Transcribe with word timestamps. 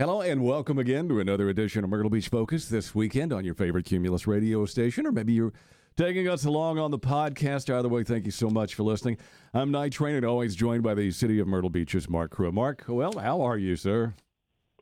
Hello 0.00 0.22
and 0.22 0.42
welcome 0.42 0.78
again 0.78 1.10
to 1.10 1.20
another 1.20 1.50
edition 1.50 1.84
of 1.84 1.90
Myrtle 1.90 2.08
Beach 2.08 2.30
Focus 2.30 2.70
this 2.70 2.94
weekend 2.94 3.34
on 3.34 3.44
your 3.44 3.52
favorite 3.52 3.84
Cumulus 3.84 4.26
radio 4.26 4.64
station, 4.64 5.06
or 5.06 5.12
maybe 5.12 5.34
you're 5.34 5.52
taking 5.94 6.26
us 6.26 6.46
along 6.46 6.78
on 6.78 6.90
the 6.90 6.98
podcast. 6.98 7.68
Either 7.68 7.90
way, 7.90 8.02
thank 8.02 8.24
you 8.24 8.30
so 8.30 8.48
much 8.48 8.74
for 8.74 8.82
listening. 8.82 9.18
I'm 9.52 9.70
Night 9.70 9.92
Train 9.92 10.16
and 10.16 10.24
always 10.24 10.56
joined 10.56 10.82
by 10.82 10.94
the 10.94 11.10
City 11.10 11.38
of 11.38 11.46
Myrtle 11.48 11.68
Beach's 11.68 12.08
Mark 12.08 12.34
Kruea. 12.34 12.50
Mark, 12.50 12.84
well, 12.88 13.18
how 13.18 13.42
are 13.42 13.58
you, 13.58 13.76
sir? 13.76 14.14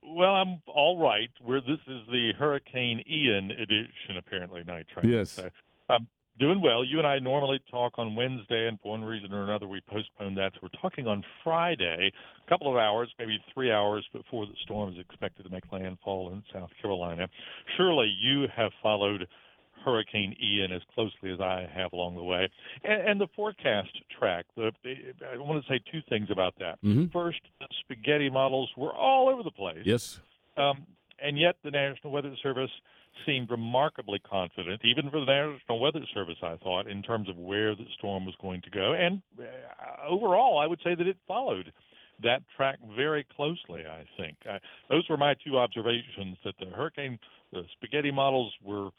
Well, 0.05 0.35
I'm 0.37 0.63
all 0.69 1.01
right. 1.01 1.31
Where 1.41 1.63
this 1.63 1.81
is 1.89 2.07
the 2.13 2.31
Hurricane 2.39 3.03
Ian 3.11 3.51
edition, 3.51 4.19
apparently, 4.19 4.63
Night 4.63 4.87
Train. 4.87 5.13
Yes. 5.13 5.33
So, 5.33 5.51
I'm 5.89 6.07
doing 6.39 6.61
well. 6.61 6.85
You 6.85 6.99
and 6.99 7.07
I 7.07 7.19
normally 7.19 7.61
talk 7.71 7.95
on 7.99 8.15
Wednesday, 8.15 8.69
and 8.69 8.79
for 8.81 8.93
one 8.93 9.05
reason 9.05 9.33
or 9.33 9.45
another, 9.45 9.67
we 9.67 9.81
postponed 9.89 10.37
that. 10.39 10.53
So 10.55 10.61
we're 10.63 10.81
talking 10.81 11.07
on 11.07 11.25
Friday, 11.45 12.13
a 12.47 12.49
couple 12.49 12.71
of 12.71 12.77
hours, 12.77 13.11
maybe 13.19 13.39
three 13.53 13.71
hours 13.71 14.07
before 14.13 14.47
the 14.47 14.55
storm 14.63 14.93
is 14.93 14.99
expected 14.99 15.45
to 15.45 15.51
make 15.51 15.65
landfall 15.73 16.33
in 16.33 16.43
South 16.53 16.71
Carolina. 16.81 17.29
Surely 17.77 18.15
you 18.21 18.47
have 18.55 18.73
followed 18.83 19.27
Hurricane 19.85 20.37
Ian 20.43 20.73
as 20.73 20.83
closely 20.95 21.33
as 21.33 21.41
I 21.41 21.69
have 21.75 21.93
along 21.93 22.17
the 22.17 22.23
way. 22.23 22.49
And, 22.85 23.09
and 23.09 23.21
the 23.21 23.29
forecast 23.35 23.91
track, 24.19 24.45
the, 24.57 24.73
I 25.33 25.37
want 25.39 25.65
to 25.65 25.69
say 25.73 25.81
two 25.91 26.01
things 26.09 26.29
about 26.31 26.55
that. 26.59 26.79
Mm-hmm. 26.85 27.07
First, 27.13 27.41
the 27.61 27.67
spaghetti 27.81 28.31
models 28.31 28.71
were 28.77 28.93
all 28.93 29.29
over 29.29 29.43
the 29.43 29.51
place. 29.51 29.83
Yes. 29.85 30.21
Um, 30.57 30.87
and 31.23 31.39
yet 31.39 31.57
the 31.65 31.71
National 31.71 32.13
Weather 32.13 32.35
Service 32.43 32.71
seemed 33.27 33.51
remarkably 33.51 34.19
confident, 34.19 34.81
even 34.85 35.11
for 35.11 35.21
the 35.21 35.27
National 35.27 35.81
Weather 35.81 36.01
Service, 36.15 36.37
I 36.43 36.57
thought, 36.57 36.89
in 36.89 37.03
terms 37.03 37.29
of 37.29 37.37
where 37.37 37.75
the 37.75 37.87
storm 37.99 38.27
was 38.27 38.35
going 38.41 38.63
to 38.63 38.71
go. 38.71 38.95
And 38.95 39.23
uh, 39.39 39.45
overall, 40.09 40.59
I 40.59 40.67
would 40.67 40.81
say 40.85 40.95
that 40.95 41.07
it 41.07 41.17
followed 41.27 41.73
that 42.23 42.43
track 42.57 42.79
very 42.97 43.25
closely, 43.37 43.85
I 43.87 44.05
think. 44.17 44.37
Uh, 44.49 44.59
those 44.91 45.09
were 45.09 45.17
my 45.17 45.35
two 45.47 45.59
observations 45.59 46.37
that 46.45 46.55
the 46.59 46.67
hurricane, 46.67 47.19
the 47.53 47.63
spaghetti 47.73 48.11
models 48.11 48.53
were 48.65 48.91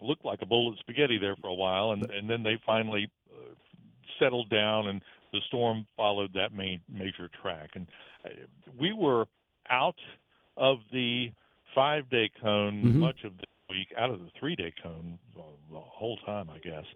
looked 0.00 0.24
like 0.24 0.40
a 0.42 0.46
bowl 0.46 0.70
of 0.70 0.78
spaghetti 0.78 1.18
there 1.18 1.36
for 1.40 1.48
a 1.48 1.54
while, 1.54 1.92
and, 1.92 2.08
and 2.10 2.28
then 2.28 2.42
they 2.42 2.58
finally 2.64 3.10
uh, 3.32 3.54
settled 4.18 4.50
down, 4.50 4.88
and 4.88 5.00
the 5.32 5.40
storm 5.46 5.86
followed 5.96 6.32
that 6.34 6.52
main 6.52 6.80
major 6.88 7.28
track. 7.42 7.70
And 7.74 7.86
we 8.78 8.92
were 8.92 9.26
out 9.70 9.98
of 10.56 10.78
the 10.92 11.30
five 11.76 12.08
day 12.08 12.28
cone 12.40 12.82
Mhm. 12.82 12.98
much 12.98 13.22
of 13.22 13.36
the 13.36 13.44
week, 13.68 13.92
out 13.96 14.10
of 14.10 14.18
the 14.24 14.30
three 14.30 14.56
day 14.56 14.72
cone 14.82 15.18
the 15.70 15.78
whole 15.78 16.16
time, 16.18 16.48
I 16.50 16.58
guess. 16.58 16.86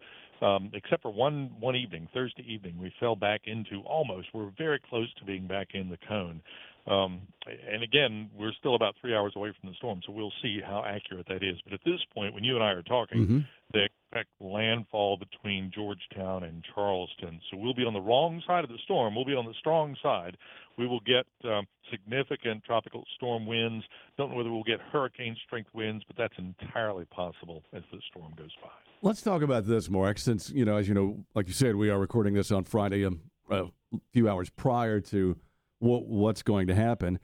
Um, 0.41 0.71
except 0.73 1.03
for 1.03 1.11
one 1.13 1.51
one 1.61 1.77
evening, 1.77 2.09
Thursday 2.15 2.43
evening, 2.51 2.79
we 2.79 2.91
fell 2.99 3.15
back 3.15 3.47
into 3.47 3.83
almost. 3.83 4.33
We're 4.33 4.51
very 4.57 4.79
close 4.79 5.13
to 5.15 5.25
being 5.25 5.47
back 5.47 5.75
in 5.75 5.91
the 5.91 5.99
cone. 6.09 6.41
Um, 6.87 7.21
and 7.47 7.83
again, 7.83 8.31
we're 8.35 8.55
still 8.55 8.75
about 8.75 8.97
three 9.01 9.15
hours 9.15 9.37
away 9.37 9.53
from 9.61 9.69
the 9.69 9.77
storm, 9.77 10.01
so 10.07 10.13
we'll 10.13 10.33
see 10.41 10.61
how 10.61 10.83
accurate 10.83 11.27
that 11.29 11.43
is. 11.43 11.61
But 11.63 11.75
at 11.75 11.85
this 11.85 12.03
point, 12.15 12.33
when 12.33 12.43
you 12.43 12.55
and 12.55 12.65
I 12.65 12.71
are 12.71 12.83
talking, 12.83 13.21
Mm-hmm. 13.21 13.39
they 13.75 13.89
expect 14.11 14.31
landfall 14.41 15.17
between 15.17 15.71
Georgetown 15.75 16.45
and 16.45 16.65
Charleston. 16.75 17.41
So 17.51 17.57
we'll 17.57 17.75
be 17.75 17.85
on 17.85 17.93
the 17.93 18.01
wrong 18.01 18.43
side 18.47 18.65
of 18.65 18.71
the 18.71 18.79
storm. 18.85 19.15
We'll 19.15 19.25
be 19.25 19.35
on 19.35 19.47
the 19.47 19.55
strong 19.59 19.97
side. 20.03 20.37
We 20.79 20.87
will 20.87 21.01
get 21.01 21.27
um, 21.45 21.67
significant 21.91 22.65
tropical 22.65 23.05
storm 23.17 23.47
winds. 23.47 23.85
Don't 24.17 24.31
know 24.31 24.37
whether 24.37 24.51
we'll 24.51 24.65
get 24.65 24.81
hurricane 24.93 25.37
strength 25.47 25.71
winds, 25.75 26.05
but 26.07 26.17
that's 26.17 26.35
entirely 26.39 27.05
possible 27.07 27.63
as 27.73 27.83
the 27.93 27.99
storm 28.11 28.33
goes 28.37 28.51
by. 28.63 28.71
Let's 29.03 29.23
talk 29.23 29.43
about 29.43 29.67
this, 29.67 29.89
Mark, 29.89 30.19
since, 30.19 30.51
you 30.51 30.65
know, 30.65 30.77
as 30.77 30.89
you 30.89 30.95
know, 30.95 31.25
like 31.35 31.47
you 31.47 31.55
said, 31.55 31.77
we 31.77 31.91
are 31.91 31.99
recording 31.99 32.35
this 32.35 32.51
on 32.51 32.65
Friday 32.65 33.05
um, 33.05 33.21
a 33.51 33.67
few 34.13 34.29
hours 34.29 34.51
prior 34.51 35.01
to 35.01 35.37
what, 35.79 36.07
what's 36.07 36.43
going 36.43 36.67
to 36.67 36.75
happen. 36.75 37.19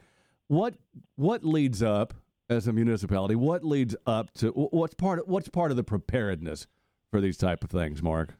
What 0.48 0.76
what 1.16 1.44
leads 1.44 1.82
up 1.82 2.14
as 2.48 2.68
a 2.68 2.72
municipality? 2.72 3.34
What 3.34 3.64
leads 3.64 3.96
up 4.06 4.32
to 4.34 4.50
what's 4.50 4.94
part 4.94 5.18
of, 5.18 5.26
what's 5.26 5.48
part 5.48 5.72
of 5.72 5.76
the 5.76 5.82
preparedness 5.82 6.68
for 7.16 7.22
these 7.22 7.38
type 7.38 7.64
of 7.64 7.70
things, 7.70 8.02
Mark? 8.02 8.34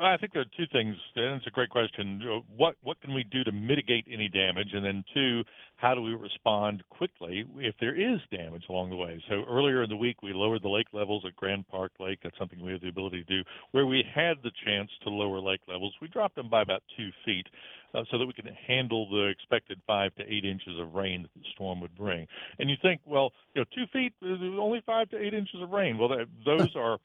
I 0.00 0.16
think 0.16 0.32
there 0.32 0.42
are 0.42 0.56
two 0.56 0.66
things, 0.72 0.96
and 1.14 1.36
it's 1.36 1.46
a 1.46 1.50
great 1.50 1.68
question. 1.68 2.42
What 2.56 2.76
what 2.82 3.00
can 3.02 3.14
we 3.14 3.24
do 3.24 3.44
to 3.44 3.52
mitigate 3.52 4.06
any 4.10 4.28
damage, 4.28 4.70
and 4.72 4.84
then 4.84 5.04
two, 5.12 5.44
how 5.76 5.94
do 5.94 6.00
we 6.00 6.14
respond 6.14 6.82
quickly 6.88 7.44
if 7.58 7.74
there 7.80 7.94
is 7.94 8.20
damage 8.30 8.64
along 8.70 8.88
the 8.88 8.96
way? 8.96 9.22
So 9.28 9.44
earlier 9.48 9.82
in 9.82 9.90
the 9.90 9.96
week, 9.96 10.22
we 10.22 10.32
lowered 10.32 10.62
the 10.62 10.68
lake 10.68 10.88
levels 10.94 11.24
at 11.26 11.36
Grand 11.36 11.68
Park 11.68 11.92
Lake. 12.00 12.20
That's 12.22 12.36
something 12.38 12.60
we 12.64 12.72
have 12.72 12.80
the 12.80 12.88
ability 12.88 13.22
to 13.22 13.42
do. 13.42 13.48
Where 13.72 13.86
we 13.86 14.02
had 14.14 14.38
the 14.42 14.50
chance 14.64 14.90
to 15.02 15.10
lower 15.10 15.40
lake 15.40 15.60
levels, 15.68 15.94
we 16.00 16.08
dropped 16.08 16.36
them 16.36 16.48
by 16.48 16.62
about 16.62 16.82
two 16.96 17.10
feet, 17.24 17.46
uh, 17.94 18.02
so 18.10 18.18
that 18.18 18.26
we 18.26 18.32
can 18.32 18.48
handle 18.66 19.08
the 19.08 19.28
expected 19.28 19.80
five 19.86 20.14
to 20.16 20.22
eight 20.22 20.44
inches 20.44 20.78
of 20.80 20.94
rain 20.94 21.22
that 21.22 21.34
the 21.36 21.46
storm 21.54 21.80
would 21.80 21.94
bring. 21.94 22.26
And 22.58 22.68
you 22.68 22.76
think, 22.82 23.00
well, 23.04 23.32
you 23.54 23.60
know, 23.60 23.66
two 23.74 23.86
feet, 23.92 24.12
only 24.22 24.82
five 24.84 25.08
to 25.10 25.18
eight 25.18 25.34
inches 25.34 25.62
of 25.62 25.70
rain. 25.70 25.98
Well, 25.98 26.08
that, 26.08 26.26
those 26.44 26.74
are 26.76 26.98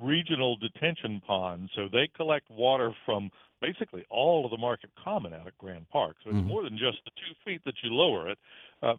regional 0.00 0.56
detention 0.56 1.20
ponds, 1.26 1.70
so 1.74 1.88
they 1.90 2.08
collect 2.16 2.50
water 2.50 2.92
from 3.04 3.30
basically 3.60 4.04
all 4.10 4.44
of 4.44 4.50
the 4.50 4.56
market 4.58 4.90
common 5.02 5.32
out 5.32 5.46
at 5.46 5.56
Grand 5.58 5.88
Park. 5.90 6.16
So 6.24 6.30
it's 6.30 6.38
Mhm. 6.38 6.48
more 6.48 6.62
than 6.62 6.76
just 6.76 7.04
the 7.04 7.10
two 7.12 7.34
feet 7.44 7.62
that 7.64 7.82
you 7.82 7.94
lower 7.94 8.28
it, 8.28 8.38
uh, 8.82 8.96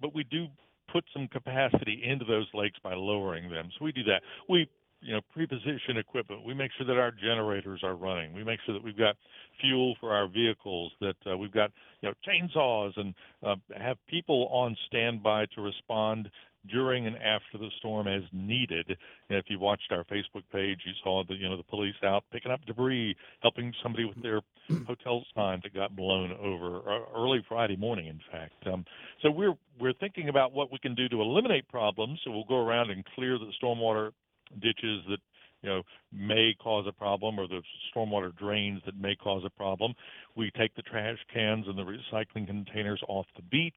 but 0.00 0.14
we 0.14 0.24
do 0.24 0.48
put 0.88 1.04
some 1.12 1.26
capacity 1.28 2.04
into 2.04 2.24
those 2.24 2.52
lakes 2.54 2.78
by 2.78 2.94
lowering 2.94 3.48
them. 3.48 3.70
So 3.72 3.84
we 3.84 3.92
do 3.92 4.04
that. 4.04 4.22
We 4.48 4.68
you 5.00 5.12
know 5.12 5.20
pre-position 5.32 5.98
equipment. 5.98 6.44
We 6.44 6.54
make 6.54 6.72
sure 6.72 6.86
that 6.86 6.96
our 6.96 7.10
generators 7.10 7.82
are 7.82 7.94
running. 7.94 8.32
We 8.32 8.42
make 8.42 8.60
sure 8.64 8.74
that 8.74 8.82
we've 8.82 8.96
got 8.96 9.16
fuel 9.60 9.94
for 10.00 10.12
our 10.12 10.26
vehicles. 10.26 10.92
That 11.00 11.16
uh, 11.30 11.36
we've 11.36 11.52
got 11.52 11.70
you 12.00 12.08
know 12.08 12.14
chainsaws 12.26 12.96
and 12.96 13.14
uh, 13.42 13.56
have 13.76 13.98
people 14.06 14.48
on 14.50 14.76
standby 14.86 15.46
to 15.54 15.60
respond 15.60 16.30
during 16.70 17.06
and 17.06 17.16
after 17.16 17.58
the 17.58 17.68
storm 17.78 18.08
as 18.08 18.22
needed. 18.32 18.96
And 19.28 19.38
if 19.38 19.46
you 19.48 19.58
watched 19.58 19.90
our 19.90 20.04
Facebook 20.04 20.44
page, 20.52 20.80
you 20.84 20.92
saw 21.02 21.22
the 21.26 21.34
you 21.34 21.48
know 21.48 21.56
the 21.56 21.62
police 21.64 21.94
out 22.02 22.24
picking 22.32 22.52
up 22.52 22.64
debris, 22.66 23.16
helping 23.40 23.72
somebody 23.82 24.04
with 24.04 24.22
their 24.22 24.40
hotel 24.86 25.24
sign 25.34 25.60
that 25.62 25.74
got 25.74 25.94
blown 25.96 26.32
over 26.32 26.78
uh, 26.90 27.04
early 27.16 27.44
Friday 27.48 27.76
morning. 27.76 28.06
In 28.06 28.20
fact, 28.30 28.66
um, 28.66 28.84
so 29.22 29.30
we're 29.30 29.54
we're 29.80 29.94
thinking 29.94 30.28
about 30.28 30.52
what 30.52 30.72
we 30.72 30.78
can 30.78 30.94
do 30.94 31.08
to 31.08 31.20
eliminate 31.20 31.68
problems. 31.68 32.20
So 32.24 32.30
we'll 32.30 32.44
go 32.44 32.64
around 32.64 32.90
and 32.90 33.04
clear 33.14 33.38
the 33.38 33.50
stormwater 33.62 34.12
ditches 34.60 35.02
that 35.08 35.18
you 35.62 35.70
know 35.70 35.82
may 36.12 36.54
cause 36.62 36.84
a 36.86 36.92
problem 36.92 37.40
or 37.40 37.48
the 37.48 37.62
stormwater 37.94 38.36
drains 38.36 38.80
that 38.86 38.96
may 38.98 39.16
cause 39.16 39.42
a 39.44 39.50
problem. 39.50 39.94
We 40.36 40.50
take 40.56 40.74
the 40.74 40.82
trash 40.82 41.18
cans 41.32 41.66
and 41.66 41.78
the 41.78 41.82
recycling 41.82 42.46
containers 42.46 43.02
off 43.08 43.26
the 43.36 43.42
beach. 43.42 43.72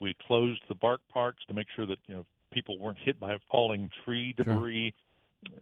We 0.00 0.14
closed 0.26 0.60
the 0.68 0.74
bark 0.74 1.00
parks 1.12 1.42
to 1.48 1.54
make 1.54 1.66
sure 1.74 1.86
that 1.86 1.98
you 2.06 2.14
know 2.14 2.26
people 2.52 2.78
weren't 2.78 2.98
hit 3.04 3.18
by 3.20 3.36
falling 3.50 3.90
tree 4.04 4.34
Sure. 4.36 4.44
debris. 4.54 4.94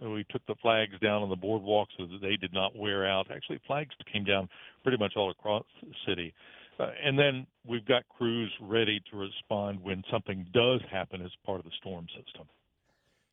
We 0.00 0.24
took 0.30 0.44
the 0.46 0.54
flags 0.62 0.98
down 1.02 1.22
on 1.22 1.28
the 1.28 1.36
boardwalk 1.36 1.88
so 1.98 2.06
that 2.06 2.20
they 2.22 2.36
did 2.36 2.52
not 2.54 2.74
wear 2.76 3.06
out. 3.06 3.30
Actually, 3.30 3.60
flags 3.66 3.94
came 4.10 4.24
down 4.24 4.48
pretty 4.82 4.96
much 4.98 5.12
all 5.16 5.30
across 5.30 5.64
the 5.82 5.92
city. 6.06 6.32
Uh, 6.78 6.90
and 7.04 7.18
then 7.18 7.46
we've 7.66 7.84
got 7.84 8.02
crews 8.08 8.50
ready 8.60 9.00
to 9.10 9.16
respond 9.16 9.80
when 9.82 10.02
something 10.10 10.46
does 10.52 10.80
happen 10.90 11.20
as 11.22 11.30
part 11.44 11.58
of 11.58 11.64
the 11.64 11.70
storm 11.78 12.06
system. 12.16 12.46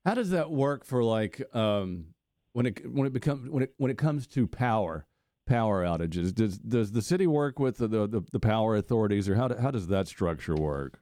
How 0.05 0.13
does 0.13 0.31
that 0.31 0.51
work 0.51 0.83
for 0.85 1.03
like 1.03 1.41
um, 1.55 2.07
when 2.53 2.65
it 2.65 2.91
when 2.91 3.07
it 3.07 3.13
becomes 3.13 3.49
when 3.49 3.63
it 3.63 3.73
when 3.77 3.89
it 3.91 3.97
comes 3.97 4.27
to 4.27 4.45
power 4.47 5.05
power 5.51 5.83
outages? 5.83 6.33
Does 6.33 6.57
does 6.59 6.91
the 6.93 7.01
city 7.01 7.27
work 7.27 7.59
with 7.59 7.77
the 7.77 7.87
the, 7.87 8.23
the 8.31 8.39
power 8.39 8.75
authorities, 8.75 9.27
or 9.29 9.35
how 9.35 9.47
do, 9.47 9.55
how 9.61 9.71
does 9.71 9.87
that 9.87 10.07
structure 10.07 10.55
work? 10.55 10.99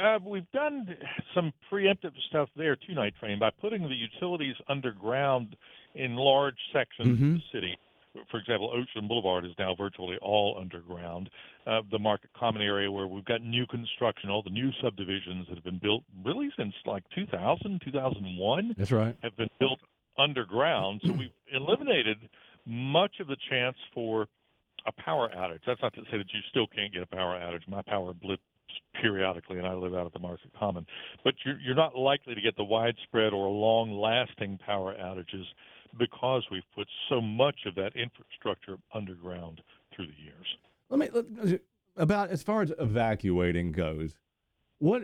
Uh, 0.00 0.18
we've 0.24 0.50
done 0.52 0.86
some 1.34 1.52
preemptive 1.72 2.12
stuff 2.28 2.48
there 2.56 2.76
too, 2.76 2.94
Night 2.94 3.14
Train, 3.18 3.38
by 3.38 3.50
putting 3.60 3.82
the 3.82 3.94
utilities 3.94 4.54
underground 4.68 5.56
in 5.94 6.14
large 6.16 6.58
sections 6.72 7.18
Mhm. 7.18 7.34
of 7.36 7.40
the 7.40 7.42
city. 7.52 7.76
For 8.30 8.38
example, 8.38 8.70
Ocean 8.72 9.08
Boulevard 9.08 9.44
is 9.44 9.52
now 9.58 9.74
virtually 9.74 10.16
all 10.22 10.56
underground. 10.58 11.28
Uh, 11.66 11.82
the 11.90 11.98
Market 11.98 12.30
Common 12.38 12.62
area, 12.62 12.90
where 12.90 13.06
we've 13.06 13.24
got 13.24 13.42
new 13.42 13.66
construction, 13.66 14.30
all 14.30 14.42
the 14.42 14.50
new 14.50 14.70
subdivisions 14.82 15.46
that 15.48 15.54
have 15.56 15.64
been 15.64 15.78
built 15.82 16.02
really 16.24 16.50
since 16.56 16.72
like 16.86 17.02
2000, 17.14 17.80
2001 17.84 18.74
That's 18.78 18.92
right. 18.92 19.16
have 19.22 19.36
been 19.36 19.50
built 19.58 19.80
underground. 20.18 21.00
So 21.04 21.12
we've 21.18 21.32
eliminated 21.52 22.16
much 22.66 23.20
of 23.20 23.26
the 23.28 23.36
chance 23.48 23.76
for 23.94 24.26
a 24.86 24.92
power 25.02 25.30
outage. 25.36 25.60
That's 25.66 25.80
not 25.82 25.94
to 25.94 26.02
say 26.10 26.18
that 26.18 26.26
you 26.32 26.40
still 26.50 26.66
can't 26.66 26.92
get 26.92 27.02
a 27.02 27.06
power 27.06 27.38
outage. 27.38 27.66
My 27.68 27.82
power 27.82 28.12
blips 28.12 28.42
periodically, 29.00 29.58
and 29.58 29.66
I 29.66 29.74
live 29.74 29.94
out 29.94 30.06
at 30.06 30.12
the 30.12 30.18
Market 30.18 30.50
Common. 30.58 30.86
But 31.24 31.34
you're, 31.44 31.58
you're 31.60 31.74
not 31.74 31.96
likely 31.96 32.34
to 32.34 32.40
get 32.40 32.56
the 32.56 32.64
widespread 32.64 33.32
or 33.32 33.48
long-lasting 33.48 34.58
power 34.64 34.94
outages 34.94 35.44
because 35.98 36.44
we've 36.50 36.62
put 36.74 36.86
so 37.08 37.20
much 37.20 37.56
of 37.66 37.74
that 37.76 37.92
infrastructure 37.96 38.76
underground 38.94 39.60
through 39.94 40.06
the 40.06 40.22
years. 40.22 40.46
Let 40.90 41.00
me 41.00 41.08
let, 41.12 41.60
about 41.96 42.30
as 42.30 42.42
far 42.42 42.62
as 42.62 42.72
evacuating 42.78 43.72
goes. 43.72 44.18
What 44.78 45.02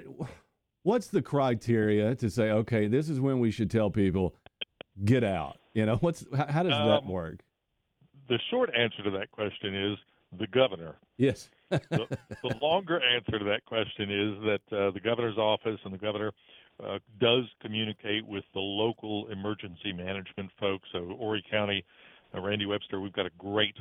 what's 0.82 1.06
the 1.06 1.22
criteria 1.22 2.14
to 2.16 2.28
say 2.28 2.50
okay, 2.50 2.88
this 2.88 3.08
is 3.08 3.20
when 3.20 3.40
we 3.40 3.50
should 3.50 3.70
tell 3.70 3.90
people 3.90 4.34
get 5.04 5.24
out? 5.24 5.56
You 5.72 5.86
know, 5.86 5.96
what's 5.96 6.26
how, 6.36 6.46
how 6.46 6.62
does 6.62 6.72
that 6.72 7.04
Um, 7.04 7.08
work? 7.08 7.40
The 8.28 8.38
short 8.50 8.70
answer 8.76 9.02
to 9.02 9.10
that 9.10 9.30
question 9.30 9.74
is 9.74 9.98
the 10.38 10.46
governor. 10.46 10.96
Yes. 11.18 11.50
the, 11.70 12.06
the 12.42 12.54
longer 12.62 13.00
answer 13.02 13.38
to 13.38 13.44
that 13.44 13.64
question 13.64 14.10
is 14.10 14.44
that 14.44 14.76
uh, 14.76 14.90
the 14.92 15.00
governor's 15.00 15.38
office 15.38 15.78
and 15.84 15.92
the 15.92 15.98
governor 15.98 16.32
uh, 16.82 16.98
does 17.20 17.44
communicate 17.60 18.26
with 18.26 18.44
the 18.54 18.60
local 18.60 19.28
emergency 19.28 19.92
management 19.92 20.50
folks. 20.58 20.88
So, 20.92 21.14
Horry 21.18 21.44
County, 21.50 21.84
uh, 22.34 22.40
Randy 22.40 22.66
Webster, 22.66 23.00
we've 23.00 23.12
got 23.12 23.26
a 23.26 23.30
great 23.38 23.76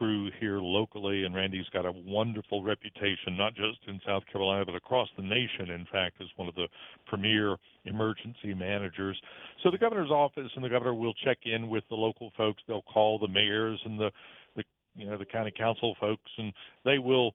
crew 0.00 0.30
here 0.40 0.60
locally, 0.60 1.24
and 1.24 1.34
Randy's 1.34 1.68
got 1.74 1.84
a 1.84 1.92
wonderful 1.92 2.62
reputation, 2.62 3.36
not 3.36 3.54
just 3.54 3.78
in 3.86 4.00
South 4.06 4.22
Carolina, 4.32 4.64
but 4.64 4.74
across 4.74 5.08
the 5.18 5.22
nation, 5.22 5.70
in 5.70 5.86
fact, 5.92 6.16
as 6.22 6.28
one 6.36 6.48
of 6.48 6.54
the 6.54 6.68
premier 7.06 7.56
emergency 7.84 8.54
managers. 8.54 9.20
So 9.62 9.70
the 9.70 9.76
governor's 9.76 10.10
office 10.10 10.50
and 10.54 10.64
the 10.64 10.70
governor 10.70 10.94
will 10.94 11.12
check 11.22 11.36
in 11.44 11.68
with 11.68 11.84
the 11.90 11.96
local 11.96 12.32
folks. 12.34 12.62
They'll 12.66 12.80
call 12.80 13.18
the 13.18 13.28
mayors 13.28 13.78
and 13.84 14.00
the, 14.00 14.10
the 14.56 14.62
you 14.96 15.04
know, 15.04 15.18
the 15.18 15.26
county 15.26 15.52
council 15.54 15.94
folks, 16.00 16.30
and 16.38 16.50
they 16.86 16.98
will 16.98 17.34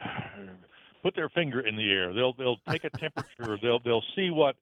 put 1.04 1.14
their 1.14 1.28
finger 1.28 1.60
in 1.60 1.76
the 1.76 1.88
air. 1.88 2.12
They'll 2.12 2.32
they'll 2.32 2.58
take 2.68 2.82
a 2.82 2.90
temperature. 2.98 3.58
they'll 3.62 3.78
they'll 3.78 4.04
see 4.16 4.30
what 4.30 4.56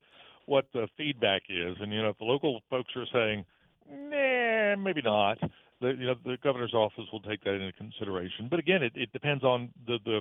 what 0.44 0.66
the 0.74 0.88
feedback 0.98 1.42
is, 1.48 1.76
and 1.80 1.90
you 1.90 2.02
know 2.02 2.10
if 2.10 2.18
the 2.18 2.24
local 2.24 2.60
folks 2.68 2.90
are 2.96 3.06
saying, 3.14 3.46
nah, 3.90 4.76
maybe 4.76 5.02
not, 5.02 5.38
the 5.80 5.88
you 5.88 6.06
know 6.06 6.14
the 6.24 6.36
governor's 6.42 6.74
office 6.74 7.04
will 7.12 7.20
take 7.20 7.42
that 7.44 7.54
into 7.54 7.72
consideration. 7.72 8.48
But 8.50 8.58
again, 8.58 8.82
it, 8.82 8.92
it 8.94 9.12
depends 9.12 9.44
on 9.44 9.70
the 9.86 9.98
the 10.04 10.20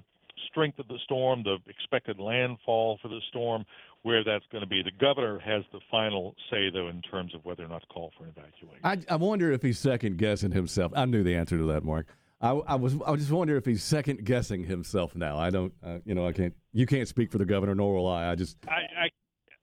strength 0.50 0.80
of 0.80 0.88
the 0.88 0.98
storm, 1.04 1.44
the 1.44 1.58
expected 1.68 2.20
landfall 2.20 2.98
for 3.02 3.08
the 3.10 3.20
storm, 3.30 3.66
where 4.04 4.24
that's 4.24 4.46
going 4.52 4.62
to 4.64 4.68
be. 4.68 4.82
The 4.82 4.92
governor 5.00 5.40
has 5.40 5.64
the 5.72 5.80
final 5.92 6.36
say, 6.50 6.70
though, 6.70 6.88
in 6.88 7.02
terms 7.02 7.36
of 7.36 7.44
whether 7.44 7.64
or 7.64 7.68
not 7.68 7.82
to 7.82 7.88
call 7.88 8.12
for 8.18 8.24
an 8.24 8.34
evacuation. 8.36 8.80
I, 8.84 9.14
I 9.14 9.18
wonder 9.18 9.52
if 9.52 9.62
he's 9.62 9.80
second 9.80 10.18
guessing 10.18 10.52
himself. 10.52 10.94
I 10.96 11.06
knew 11.06 11.24
the 11.24 11.36
answer 11.36 11.58
to 11.58 11.66
that, 11.68 11.84
Mark. 11.84 12.08
I, 12.42 12.52
I 12.52 12.76
was 12.76 12.96
I 13.06 13.16
just 13.18 13.32
wonder 13.32 13.58
if 13.58 13.66
he's 13.66 13.84
second 13.84 14.24
guessing 14.24 14.64
himself 14.64 15.14
now. 15.14 15.38
I 15.38 15.50
don't, 15.50 15.74
uh, 15.84 15.98
you 16.06 16.16
know, 16.16 16.26
I 16.26 16.32
can't. 16.32 16.54
You 16.72 16.86
can't 16.86 17.08
speak 17.08 17.32
for 17.32 17.38
the 17.38 17.46
governor, 17.46 17.76
nor 17.76 17.96
will 17.96 18.08
I. 18.08 18.30
I 18.32 18.36
just. 18.36 18.58
I 18.66 19.06
I, 19.06 19.10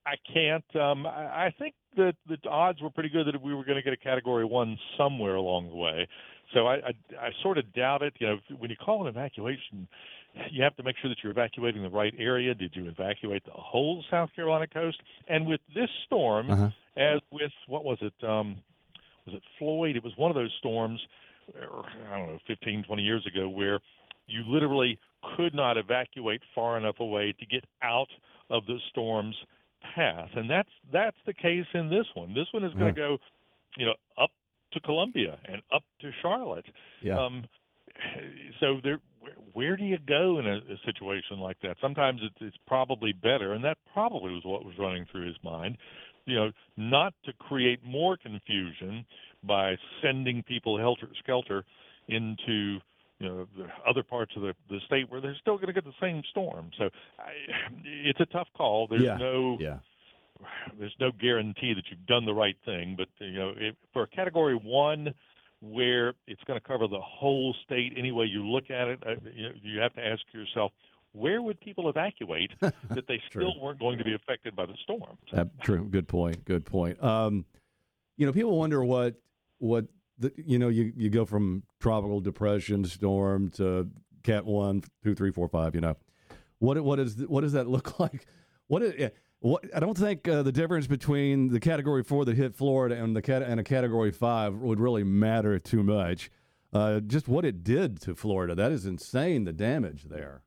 I 0.07 0.15
can't. 0.33 0.65
Um, 0.77 1.07
I, 1.07 1.47
I 1.47 1.55
think 1.59 1.75
that 1.97 2.15
the 2.29 2.37
odds 2.49 2.81
were 2.81 2.91
pretty 2.91 3.09
good 3.09 3.27
that 3.27 3.43
we 3.43 3.55
were 3.55 3.65
going 3.65 3.77
to 3.77 3.83
get 3.83 3.93
a 3.93 3.97
Category 3.97 4.45
One 4.45 4.79
somewhere 4.97 5.35
along 5.35 5.69
the 5.69 5.75
way. 5.75 6.09
So 6.55 6.67
I, 6.67 6.75
I 6.77 6.93
I 7.21 7.31
sort 7.43 7.59
of 7.59 7.73
doubt 7.73 8.03
it. 8.03 8.15
You 8.19 8.29
know, 8.29 8.37
when 8.59 8.71
you 8.71 8.77
call 8.77 9.03
an 9.03 9.09
evacuation, 9.09 9.89
you 10.51 10.63
have 10.63 10.77
to 10.77 10.83
make 10.83 10.97
sure 11.03 11.09
that 11.09 11.19
you're 11.23 11.33
evacuating 11.33 11.83
the 11.83 11.91
right 11.91 12.15
area. 12.19 12.55
Did 12.55 12.73
you 12.75 12.89
evacuate 12.89 13.45
the 13.45 13.53
whole 13.53 14.05
South 14.11 14.31
Carolina 14.37 14.67
coast? 14.69 14.99
And 15.29 15.47
with 15.47 15.61
this 15.75 15.91
storm, 16.07 16.51
uh-huh. 16.51 16.71
as 16.97 17.21
with 17.33 17.53
what 17.67 17.85
was 17.85 17.99
it? 18.01 18.15
Um, 18.25 18.57
was 19.27 19.35
it 19.35 19.43
Floyd? 19.59 19.97
It 19.97 20.05
was 20.05 20.13
one 20.17 20.31
of 20.31 20.37
those 20.37 20.55
storms 20.61 21.01
I 21.55 22.19
don't 22.19 22.29
know, 22.29 22.39
15, 22.47 22.85
20 22.85 23.03
years 23.03 23.27
ago, 23.27 23.49
where 23.49 23.81
you 24.27 24.43
literally 24.47 24.99
could 25.37 25.55
not 25.55 25.77
evacuate 25.77 26.41
far 26.55 26.77
enough 26.77 27.01
away 27.01 27.35
to 27.39 27.47
get 27.47 27.65
out 27.83 28.09
of 28.51 28.67
the 28.67 28.79
storm's 28.91 29.37
path, 29.95 30.29
and 30.35 30.49
that's 30.51 30.69
that's 30.93 31.17
the 31.27 31.35
case 31.35 31.67
in 31.75 31.89
this 31.89 32.07
one. 32.15 32.35
This 32.35 32.47
one 32.53 32.65
is 32.65 32.73
going 32.75 32.95
to 32.95 33.01
go, 33.01 33.19
you 33.77 33.87
know, 33.87 33.95
up 34.21 34.31
to 34.73 34.81
Columbia 34.81 35.39
and 35.51 35.63
up 35.75 35.83
to 36.01 36.11
Charlotte. 36.23 36.67
Yeah. 37.03 37.19
Um, 37.19 37.45
so 38.61 38.77
there, 38.83 39.01
where, 39.21 39.33
where 39.53 39.77
do 39.77 39.85
you 39.85 39.99
go 40.07 40.39
in 40.39 40.47
a, 40.47 40.57
a 40.57 40.77
situation 40.85 41.39
like 41.39 41.57
that? 41.63 41.77
Sometimes 41.81 42.21
it's, 42.23 42.37
it's 42.41 42.57
probably 42.67 43.13
better, 43.13 43.55
and 43.55 43.65
that 43.65 43.79
probably 43.93 44.33
was 44.33 44.43
what 44.45 44.65
was 44.65 44.75
running 44.79 45.07
through 45.11 45.27
his 45.27 45.37
mind. 45.43 45.79
You 46.27 46.35
know, 46.35 46.51
not 46.77 47.15
to 47.25 47.33
create 47.35 47.79
more 47.85 48.17
confusion, 48.17 49.07
by 49.47 49.77
sending 50.03 50.43
people 50.43 50.79
helter 50.79 51.09
skelter 51.23 51.65
into 52.09 52.79
you 53.19 53.29
know 53.29 53.47
the 53.57 53.67
other 53.89 54.03
parts 54.03 54.33
of 54.37 54.43
the 54.43 54.55
the 54.69 54.79
state 54.87 55.11
where 55.11 55.21
they're 55.21 55.37
still 55.41 55.57
going 55.57 55.69
to 55.69 55.73
get 55.73 55.85
the 55.85 55.93
same 56.01 56.23
storm. 56.31 56.71
So 56.79 56.85
I, 57.19 57.33
it's 57.85 58.21
a 58.21 58.27
tough 58.27 58.49
call. 58.57 58.87
There's 58.89 59.03
yeah. 59.03 59.17
no 59.17 59.57
yeah. 59.61 59.79
There's 60.79 60.95
no 61.01 61.11
guarantee 61.19 61.73
that 61.75 61.85
you've 61.91 62.07
done 62.07 62.27
the 62.27 62.35
right 62.35 62.57
thing, 62.65 62.95
but 62.97 63.09
you 63.19 63.39
know, 63.39 63.53
if, 63.57 63.75
for 63.93 64.03
a 64.03 64.09
category 64.09 64.55
one, 64.55 65.15
where 65.61 66.15
it's 66.27 66.43
going 66.47 66.61
to 66.61 66.67
cover 66.67 66.87
the 66.87 67.01
whole 67.01 67.55
state 67.65 67.95
any 67.97 68.13
way 68.13 68.27
you 68.27 68.47
look 68.47 68.71
at 68.71 68.89
it, 68.89 69.03
uh, 69.07 69.13
you, 69.35 69.49
know, 69.49 69.55
you 69.63 69.81
have 69.81 69.95
to 69.95 70.05
ask 70.05 70.21
yourself, 70.33 70.73
where 71.13 71.41
would 71.41 71.59
people 71.61 71.89
evacuate 71.89 72.53
that 72.61 73.07
they 73.09 73.21
still 73.31 73.59
weren't 73.61 73.79
going 73.79 73.99
to 73.99 74.05
be 74.05 74.15
affected 74.15 74.55
by 74.55 74.67
the 74.67 74.75
storm? 74.83 75.17
So. 75.31 75.39
Uh, 75.39 75.45
true. 75.63 75.85
Good 75.85 76.09
point. 76.09 76.45
Good 76.45 76.67
point. 76.67 77.03
Um, 77.03 77.47
you 78.17 78.27
know, 78.27 78.33
people 78.33 78.59
wonder 78.59 78.85
what 78.85 79.15
what 79.59 79.87
the, 80.19 80.33
you 80.37 80.59
know 80.59 80.69
you 80.69 80.93
you 80.97 81.11
go 81.11 81.25
from 81.25 81.63
tropical 81.81 82.21
depression 82.21 82.85
storm 82.85 83.51
to 83.51 83.89
cat 84.23 84.45
one 84.45 84.83
two 85.03 85.15
three 85.15 85.31
four 85.31 85.49
five 85.49 85.75
you 85.75 85.81
know 85.81 85.97
what 86.59 86.83
what 86.83 86.99
is 86.99 87.17
what 87.27 87.43
does 87.43 87.53
that 87.53 87.69
look 87.69 87.99
like 87.99 88.27
what 88.69 88.83
is, 88.83 89.11
what 89.41 89.65
I 89.75 89.81
don't 89.81 89.97
think 89.97 90.27
uh, 90.27 90.43
the 90.43 90.53
difference 90.53 90.87
between 90.87 91.49
the 91.49 91.61
category 91.61 92.03
four 92.03 92.25
that 92.25 92.37
hit 92.37 92.55
Florida 92.55 93.03
and 93.03 93.15
the 93.15 93.23
cat 93.23 93.43
and 93.43 93.61
a 93.61 93.65
category 93.65 94.11
five 94.11 94.55
would 94.57 94.81
really 94.81 95.05
matter 95.05 95.59
too 95.59 95.83
much. 95.83 96.31
Uh, 96.73 97.01
just 97.01 97.29
what 97.29 97.45
it 97.45 97.63
did 97.63 98.01
to 98.03 98.15
Florida 98.15 98.55
that 98.55 98.73
is 98.73 98.87
insane 98.87 99.45
the 99.45 99.53
damage 99.53 100.05
there. 100.05 100.43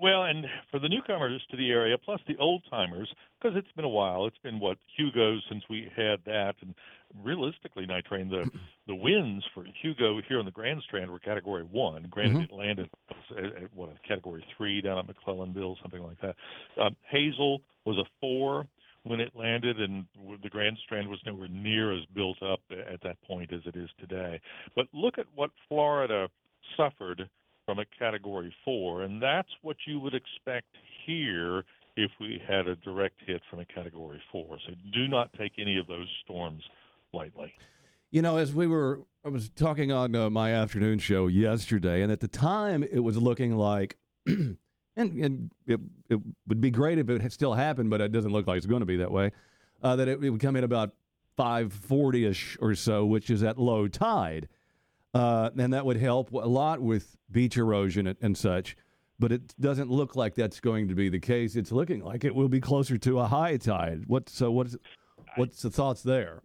Well, 0.00 0.24
and 0.24 0.46
for 0.70 0.78
the 0.78 0.88
newcomers 0.88 1.42
to 1.50 1.56
the 1.56 1.70
area, 1.70 1.96
plus 1.98 2.20
the 2.28 2.36
old 2.38 2.62
timers, 2.70 3.12
because 3.40 3.56
it's 3.56 3.72
been 3.74 3.84
a 3.84 3.88
while. 3.88 4.26
It's 4.26 4.38
been 4.38 4.60
what 4.60 4.78
Hugo 4.96 5.38
since 5.48 5.64
we 5.68 5.90
had 5.96 6.20
that, 6.24 6.54
and 6.60 6.74
realistically, 7.22 7.86
Night 7.86 8.04
Train, 8.06 8.28
the 8.28 8.50
the 8.86 8.94
wins 8.94 9.44
for 9.54 9.64
Hugo 9.82 10.20
here 10.28 10.38
on 10.38 10.44
the 10.44 10.50
Grand 10.50 10.82
Strand 10.82 11.10
were 11.10 11.18
Category 11.18 11.64
One. 11.64 12.06
Granted, 12.10 12.48
mm-hmm. 12.48 12.54
it 12.54 12.58
landed 12.58 12.90
at, 13.36 13.44
at 13.44 13.74
what 13.74 13.90
a 13.90 14.08
Category 14.08 14.44
Three 14.56 14.80
down 14.80 14.98
at 14.98 15.06
McClellanville, 15.06 15.76
something 15.82 16.02
like 16.02 16.20
that. 16.20 16.36
Um, 16.80 16.96
Hazel 17.10 17.60
was 17.84 17.96
a 17.98 18.04
four 18.20 18.66
when 19.04 19.20
it 19.20 19.32
landed, 19.34 19.80
and 19.80 20.04
the 20.42 20.48
Grand 20.48 20.76
Strand 20.84 21.08
was 21.08 21.18
nowhere 21.24 21.48
near 21.48 21.96
as 21.96 22.04
built 22.14 22.42
up 22.42 22.60
at 22.70 23.00
that 23.02 23.16
point 23.26 23.52
as 23.52 23.60
it 23.64 23.76
is 23.76 23.88
today. 23.98 24.40
But 24.76 24.86
look 24.92 25.18
at 25.18 25.26
what 25.34 25.50
Florida 25.68 26.28
suffered 26.76 27.28
from 27.64 27.78
a 27.78 27.84
Category 27.98 28.54
Four, 28.64 29.02
and 29.02 29.22
that's 29.22 29.48
what 29.62 29.76
you 29.86 30.00
would 30.00 30.14
expect 30.14 30.66
here 31.06 31.64
if 31.96 32.10
we 32.20 32.40
had 32.46 32.68
a 32.68 32.76
direct 32.76 33.16
hit 33.26 33.42
from 33.50 33.60
a 33.60 33.64
Category 33.64 34.20
Four. 34.30 34.58
So 34.66 34.72
do 34.92 35.08
not 35.08 35.32
take 35.38 35.52
any 35.58 35.78
of 35.78 35.86
those 35.86 36.08
storms 36.24 36.62
lightly. 37.12 37.54
You 38.10 38.22
know, 38.22 38.36
as 38.36 38.54
we 38.54 38.66
were, 38.66 39.02
I 39.24 39.28
was 39.28 39.50
talking 39.50 39.92
on 39.92 40.14
uh, 40.14 40.30
my 40.30 40.52
afternoon 40.52 40.98
show 40.98 41.26
yesterday, 41.26 42.02
and 42.02 42.10
at 42.10 42.20
the 42.20 42.28
time 42.28 42.82
it 42.82 43.00
was 43.00 43.16
looking 43.18 43.56
like, 43.56 43.96
and, 44.26 44.56
and 44.96 45.52
it, 45.66 45.80
it, 46.08 46.18
would 46.46 46.60
be 46.60 46.70
great 46.70 46.98
if 46.98 47.10
it 47.10 47.20
had 47.20 47.32
still 47.32 47.54
happened, 47.54 47.90
but 47.90 48.00
it 48.00 48.12
doesn't 48.12 48.32
look 48.32 48.46
like 48.46 48.56
it's 48.56 48.66
going 48.66 48.80
to 48.80 48.86
be 48.86 48.96
that 48.96 49.10
way. 49.10 49.32
Uh, 49.82 49.96
that 49.96 50.08
it, 50.08 50.24
it, 50.24 50.30
would 50.30 50.40
come 50.40 50.56
in 50.56 50.64
about 50.64 50.92
540 51.36 52.26
ish 52.26 52.56
or 52.60 52.74
so, 52.74 53.04
which 53.04 53.30
is 53.30 53.42
at 53.42 53.58
low 53.58 53.86
tide. 53.86 54.48
Uh, 55.14 55.50
and 55.56 55.72
that 55.72 55.86
would 55.86 55.96
help 55.96 56.32
a 56.32 56.36
lot 56.36 56.80
with 56.80 57.16
beach 57.30 57.56
erosion 57.56 58.06
and, 58.06 58.18
and 58.20 58.36
such. 58.36 58.76
But 59.20 59.32
it 59.32 59.54
doesn't 59.60 59.90
look 59.90 60.16
like 60.16 60.34
that's 60.34 60.60
going 60.60 60.88
to 60.88 60.94
be 60.94 61.08
the 61.08 61.18
case. 61.18 61.56
It's 61.56 61.72
looking 61.72 62.04
like 62.04 62.24
it 62.24 62.34
will 62.34 62.48
be 62.48 62.60
closer 62.60 62.98
to 62.98 63.18
a 63.18 63.26
high 63.26 63.56
tide. 63.56 64.04
What 64.06 64.28
so? 64.28 64.50
What's 64.50 64.76
what's 65.34 65.62
the 65.62 65.70
thoughts 65.70 66.02
there? 66.02 66.42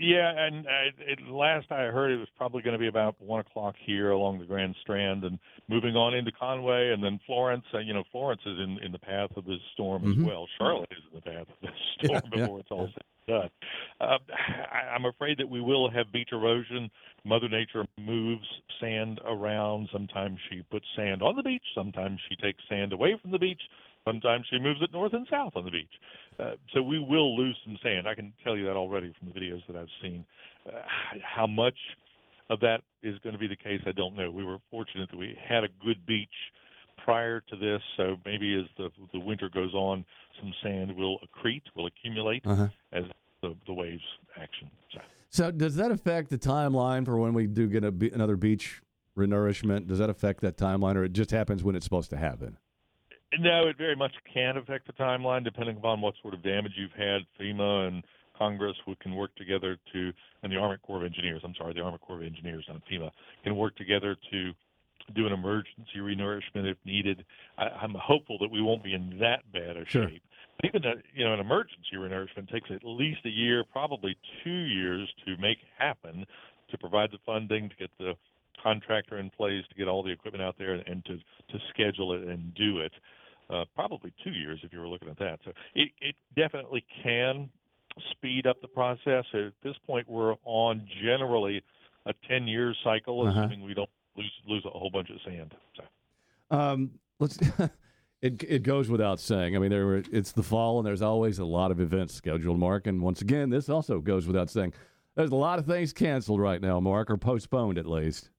Yeah, 0.00 0.32
and 0.34 0.66
uh, 0.66 0.70
it, 0.98 1.18
last 1.28 1.70
I 1.70 1.84
heard, 1.84 2.10
it 2.10 2.16
was 2.16 2.28
probably 2.38 2.62
going 2.62 2.72
to 2.72 2.78
be 2.78 2.88
about 2.88 3.16
one 3.20 3.40
o'clock 3.40 3.74
here 3.84 4.12
along 4.12 4.38
the 4.38 4.46
Grand 4.46 4.74
Strand, 4.80 5.24
and 5.24 5.38
moving 5.68 5.94
on 5.94 6.14
into 6.14 6.32
Conway, 6.32 6.92
and 6.92 7.04
then 7.04 7.20
Florence. 7.26 7.64
Uh, 7.74 7.78
you 7.80 7.92
know, 7.92 8.02
Florence 8.10 8.40
is 8.46 8.58
in 8.58 8.78
in 8.82 8.92
the 8.92 8.98
path 8.98 9.30
of 9.36 9.44
this 9.44 9.60
storm 9.74 10.02
mm-hmm. 10.02 10.22
as 10.22 10.26
well. 10.26 10.48
Charlotte 10.56 10.90
is 10.92 11.04
in 11.12 11.16
the 11.16 11.30
path 11.30 11.46
of 11.48 11.56
this 11.60 11.70
storm 11.98 12.22
yeah, 12.24 12.30
before 12.30 12.56
yeah. 12.56 12.60
it's 12.60 12.70
all 12.70 12.86
said 12.86 13.04
and 13.28 13.42
done. 13.42 13.50
Uh, 14.00 14.18
I, 14.72 14.94
I'm 14.94 15.04
afraid 15.04 15.38
that 15.38 15.48
we 15.48 15.60
will 15.60 15.90
have 15.90 16.12
beach 16.12 16.30
erosion. 16.32 16.90
Mother 17.24 17.48
Nature 17.48 17.84
moves 17.98 18.46
sand 18.80 19.20
around. 19.26 19.88
Sometimes 19.92 20.38
she 20.50 20.62
puts 20.70 20.86
sand 20.96 21.22
on 21.22 21.36
the 21.36 21.42
beach. 21.42 21.62
Sometimes 21.74 22.18
she 22.28 22.36
takes 22.36 22.62
sand 22.68 22.92
away 22.92 23.18
from 23.20 23.30
the 23.30 23.38
beach. 23.38 23.60
Sometimes 24.06 24.46
she 24.50 24.58
moves 24.58 24.80
it 24.82 24.90
north 24.92 25.12
and 25.12 25.26
south 25.30 25.52
on 25.56 25.64
the 25.64 25.70
beach. 25.70 25.92
Uh, 26.38 26.52
so 26.72 26.82
we 26.82 26.98
will 26.98 27.36
lose 27.36 27.56
some 27.64 27.76
sand. 27.82 28.08
I 28.08 28.14
can 28.14 28.32
tell 28.42 28.56
you 28.56 28.64
that 28.64 28.76
already 28.76 29.12
from 29.18 29.28
the 29.28 29.38
videos 29.38 29.60
that 29.66 29.76
I've 29.76 29.88
seen. 30.02 30.24
Uh, 30.66 30.80
how 31.22 31.46
much 31.46 31.76
of 32.48 32.60
that 32.60 32.82
is 33.02 33.18
going 33.20 33.32
to 33.32 33.38
be 33.38 33.46
the 33.46 33.56
case, 33.56 33.80
I 33.86 33.92
don't 33.92 34.16
know. 34.16 34.30
We 34.30 34.44
were 34.44 34.58
fortunate 34.70 35.10
that 35.10 35.16
we 35.16 35.36
had 35.48 35.64
a 35.64 35.68
good 35.84 36.04
beach 36.06 36.28
prior 37.04 37.40
to 37.40 37.56
this, 37.56 37.80
so 37.96 38.16
maybe 38.24 38.58
as 38.58 38.66
the 38.76 38.90
the 39.12 39.20
winter 39.20 39.48
goes 39.48 39.72
on, 39.72 40.04
some 40.40 40.52
sand 40.62 40.94
will 40.94 41.18
accrete, 41.18 41.62
will 41.74 41.86
accumulate 41.86 42.42
uh-huh. 42.44 42.68
as 42.92 43.04
the, 43.42 43.54
the 43.66 43.72
waves 43.72 44.02
action. 44.40 44.70
So. 44.92 45.00
so. 45.30 45.50
does 45.50 45.76
that 45.76 45.90
affect 45.90 46.30
the 46.30 46.38
timeline 46.38 47.04
for 47.04 47.16
when 47.16 47.32
we 47.32 47.46
do 47.46 47.68
get 47.68 47.84
a, 47.84 47.94
another 48.12 48.36
beach 48.36 48.82
renourishment? 49.16 49.86
Does 49.86 49.98
that 49.98 50.10
affect 50.10 50.40
that 50.42 50.56
timeline, 50.56 50.96
or 50.96 51.04
it 51.04 51.12
just 51.12 51.30
happens 51.30 51.62
when 51.62 51.74
it's 51.74 51.84
supposed 51.84 52.10
to 52.10 52.16
happen? 52.16 52.58
No, 53.38 53.68
it 53.68 53.78
very 53.78 53.94
much 53.94 54.12
can 54.32 54.56
affect 54.56 54.86
the 54.86 54.92
timeline 54.94 55.44
depending 55.44 55.76
upon 55.76 56.00
what 56.00 56.14
sort 56.20 56.34
of 56.34 56.42
damage 56.42 56.72
you've 56.76 56.92
had. 56.92 57.22
FEMA 57.38 57.86
and 57.88 58.04
Congress 58.36 58.76
we 58.86 58.96
can 58.96 59.14
work 59.14 59.34
together 59.36 59.76
to, 59.92 60.12
and 60.42 60.50
the 60.50 60.56
Army 60.56 60.78
Corps 60.82 60.98
of 60.98 61.04
Engineers, 61.04 61.42
I'm 61.44 61.54
sorry, 61.54 61.74
the 61.74 61.80
Army 61.80 61.98
Corps 61.98 62.16
of 62.16 62.22
Engineers, 62.22 62.64
not 62.68 62.82
FEMA, 62.90 63.10
can 63.44 63.54
work 63.54 63.76
together 63.76 64.16
to 64.32 64.52
do 65.14 65.26
an 65.26 65.32
emergency 65.32 65.98
renourishment 65.98 66.70
if 66.70 66.76
needed. 66.84 67.24
I, 67.58 67.64
I'm 67.68 67.94
hopeful 67.94 68.38
that 68.40 68.50
we 68.50 68.62
won't 68.62 68.82
be 68.82 68.94
in 68.94 69.18
that 69.20 69.40
bad 69.52 69.76
a 69.76 69.84
Sure. 69.86 70.08
shape. 70.08 70.22
Even 70.64 70.84
a, 70.84 70.94
you 71.14 71.24
know 71.24 71.32
an 71.32 71.40
emergency 71.40 71.96
renourishment 71.96 72.50
takes 72.50 72.70
at 72.70 72.84
least 72.84 73.20
a 73.24 73.30
year, 73.30 73.64
probably 73.72 74.16
two 74.44 74.50
years 74.50 75.08
to 75.24 75.36
make 75.38 75.58
happen, 75.78 76.26
to 76.70 76.78
provide 76.78 77.10
the 77.12 77.18
funding, 77.24 77.68
to 77.68 77.76
get 77.76 77.90
the 77.98 78.14
contractor 78.62 79.18
in 79.18 79.30
place, 79.30 79.64
to 79.70 79.74
get 79.74 79.88
all 79.88 80.02
the 80.02 80.10
equipment 80.10 80.42
out 80.42 80.56
there, 80.58 80.74
and 80.74 81.04
to 81.06 81.16
to 81.16 81.58
schedule 81.70 82.12
it 82.12 82.22
and 82.28 82.54
do 82.54 82.78
it. 82.78 82.92
Uh, 83.52 83.64
probably 83.74 84.12
two 84.22 84.30
years 84.30 84.60
if 84.62 84.72
you 84.72 84.78
were 84.78 84.88
looking 84.88 85.08
at 85.08 85.18
that. 85.18 85.40
So 85.44 85.52
it, 85.74 85.90
it 86.00 86.14
definitely 86.36 86.84
can 87.02 87.50
speed 88.12 88.46
up 88.46 88.60
the 88.62 88.68
process. 88.68 89.24
At 89.34 89.52
this 89.62 89.74
point, 89.86 90.08
we're 90.08 90.34
on 90.44 90.86
generally 91.02 91.62
a 92.06 92.12
10 92.28 92.46
year 92.46 92.74
cycle, 92.84 93.26
Uh-huh. 93.26 93.40
assuming 93.40 93.64
we 93.64 93.74
don't 93.74 93.90
lose 94.16 94.30
lose 94.46 94.64
a 94.64 94.70
whole 94.70 94.90
bunch 94.90 95.10
of 95.10 95.16
sand. 95.24 95.54
So. 95.76 96.56
Um, 96.56 96.90
let's. 97.18 97.38
it 98.22 98.42
it 98.48 98.62
goes 98.62 98.88
without 98.88 99.18
saying. 99.18 99.56
I 99.56 99.58
mean, 99.58 99.70
there 99.70 99.86
were, 99.86 100.02
it's 100.12 100.32
the 100.32 100.42
fall, 100.42 100.78
and 100.78 100.86
there's 100.86 101.02
always 101.02 101.38
a 101.38 101.44
lot 101.44 101.70
of 101.70 101.80
events 101.80 102.14
scheduled, 102.14 102.58
Mark. 102.58 102.86
And 102.86 103.02
once 103.02 103.20
again, 103.20 103.50
this 103.50 103.68
also 103.68 103.98
goes 104.00 104.26
without 104.26 104.50
saying. 104.50 104.74
There's 105.16 105.30
a 105.32 105.36
lot 105.36 105.58
of 105.58 105.66
things 105.66 105.92
canceled 105.92 106.40
right 106.40 106.60
now, 106.60 106.78
Mark, 106.78 107.10
or 107.10 107.16
postponed 107.16 107.78
at 107.78 107.86
least. 107.86 108.30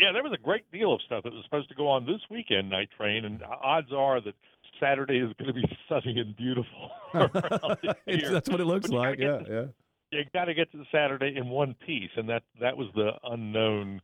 Yeah, 0.00 0.12
there 0.12 0.22
was 0.22 0.32
a 0.32 0.42
great 0.42 0.70
deal 0.72 0.94
of 0.94 1.00
stuff 1.02 1.24
that 1.24 1.32
was 1.32 1.44
supposed 1.44 1.68
to 1.68 1.74
go 1.74 1.86
on 1.88 2.06
this 2.06 2.20
weekend, 2.30 2.70
Night 2.70 2.88
Train, 2.96 3.24
and 3.26 3.42
odds 3.62 3.92
are 3.92 4.20
that 4.22 4.34
Saturday 4.80 5.18
is 5.18 5.30
going 5.38 5.48
to 5.48 5.60
be 5.60 5.78
sunny 5.88 6.18
and 6.18 6.34
beautiful. 6.36 6.90
around 7.14 7.78
It's- 7.82 7.96
here. 8.06 8.30
that's 8.30 8.48
what 8.48 8.60
it 8.60 8.64
looks 8.64 8.88
But 8.88 8.96
like. 8.96 9.18
Yeah, 9.18 9.38
get 9.40 9.48
yeah. 9.50 9.64
you 10.10 10.24
got 10.32 10.46
to 10.46 10.54
get 10.54 10.72
to 10.72 10.78
the 10.78 10.86
Saturday 10.90 11.34
in 11.36 11.48
one 11.50 11.74
piece, 11.86 12.10
and 12.16 12.28
that 12.30 12.42
that 12.60 12.76
was 12.76 12.88
the 12.94 13.10
unknown 13.24 14.00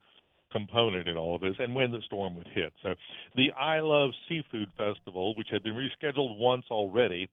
component 0.52 1.08
in 1.08 1.16
all 1.16 1.34
of 1.34 1.40
this, 1.40 1.56
and 1.58 1.74
when 1.74 1.90
the 1.90 2.00
storm 2.06 2.36
would 2.36 2.48
hit. 2.54 2.72
So, 2.82 2.94
the 3.34 3.50
I 3.52 3.80
Love 3.80 4.10
Seafood 4.28 4.68
Festival, 4.76 5.34
which 5.36 5.48
had 5.50 5.62
been 5.62 5.74
rescheduled 5.74 6.38
once 6.38 6.64
already, 6.70 7.28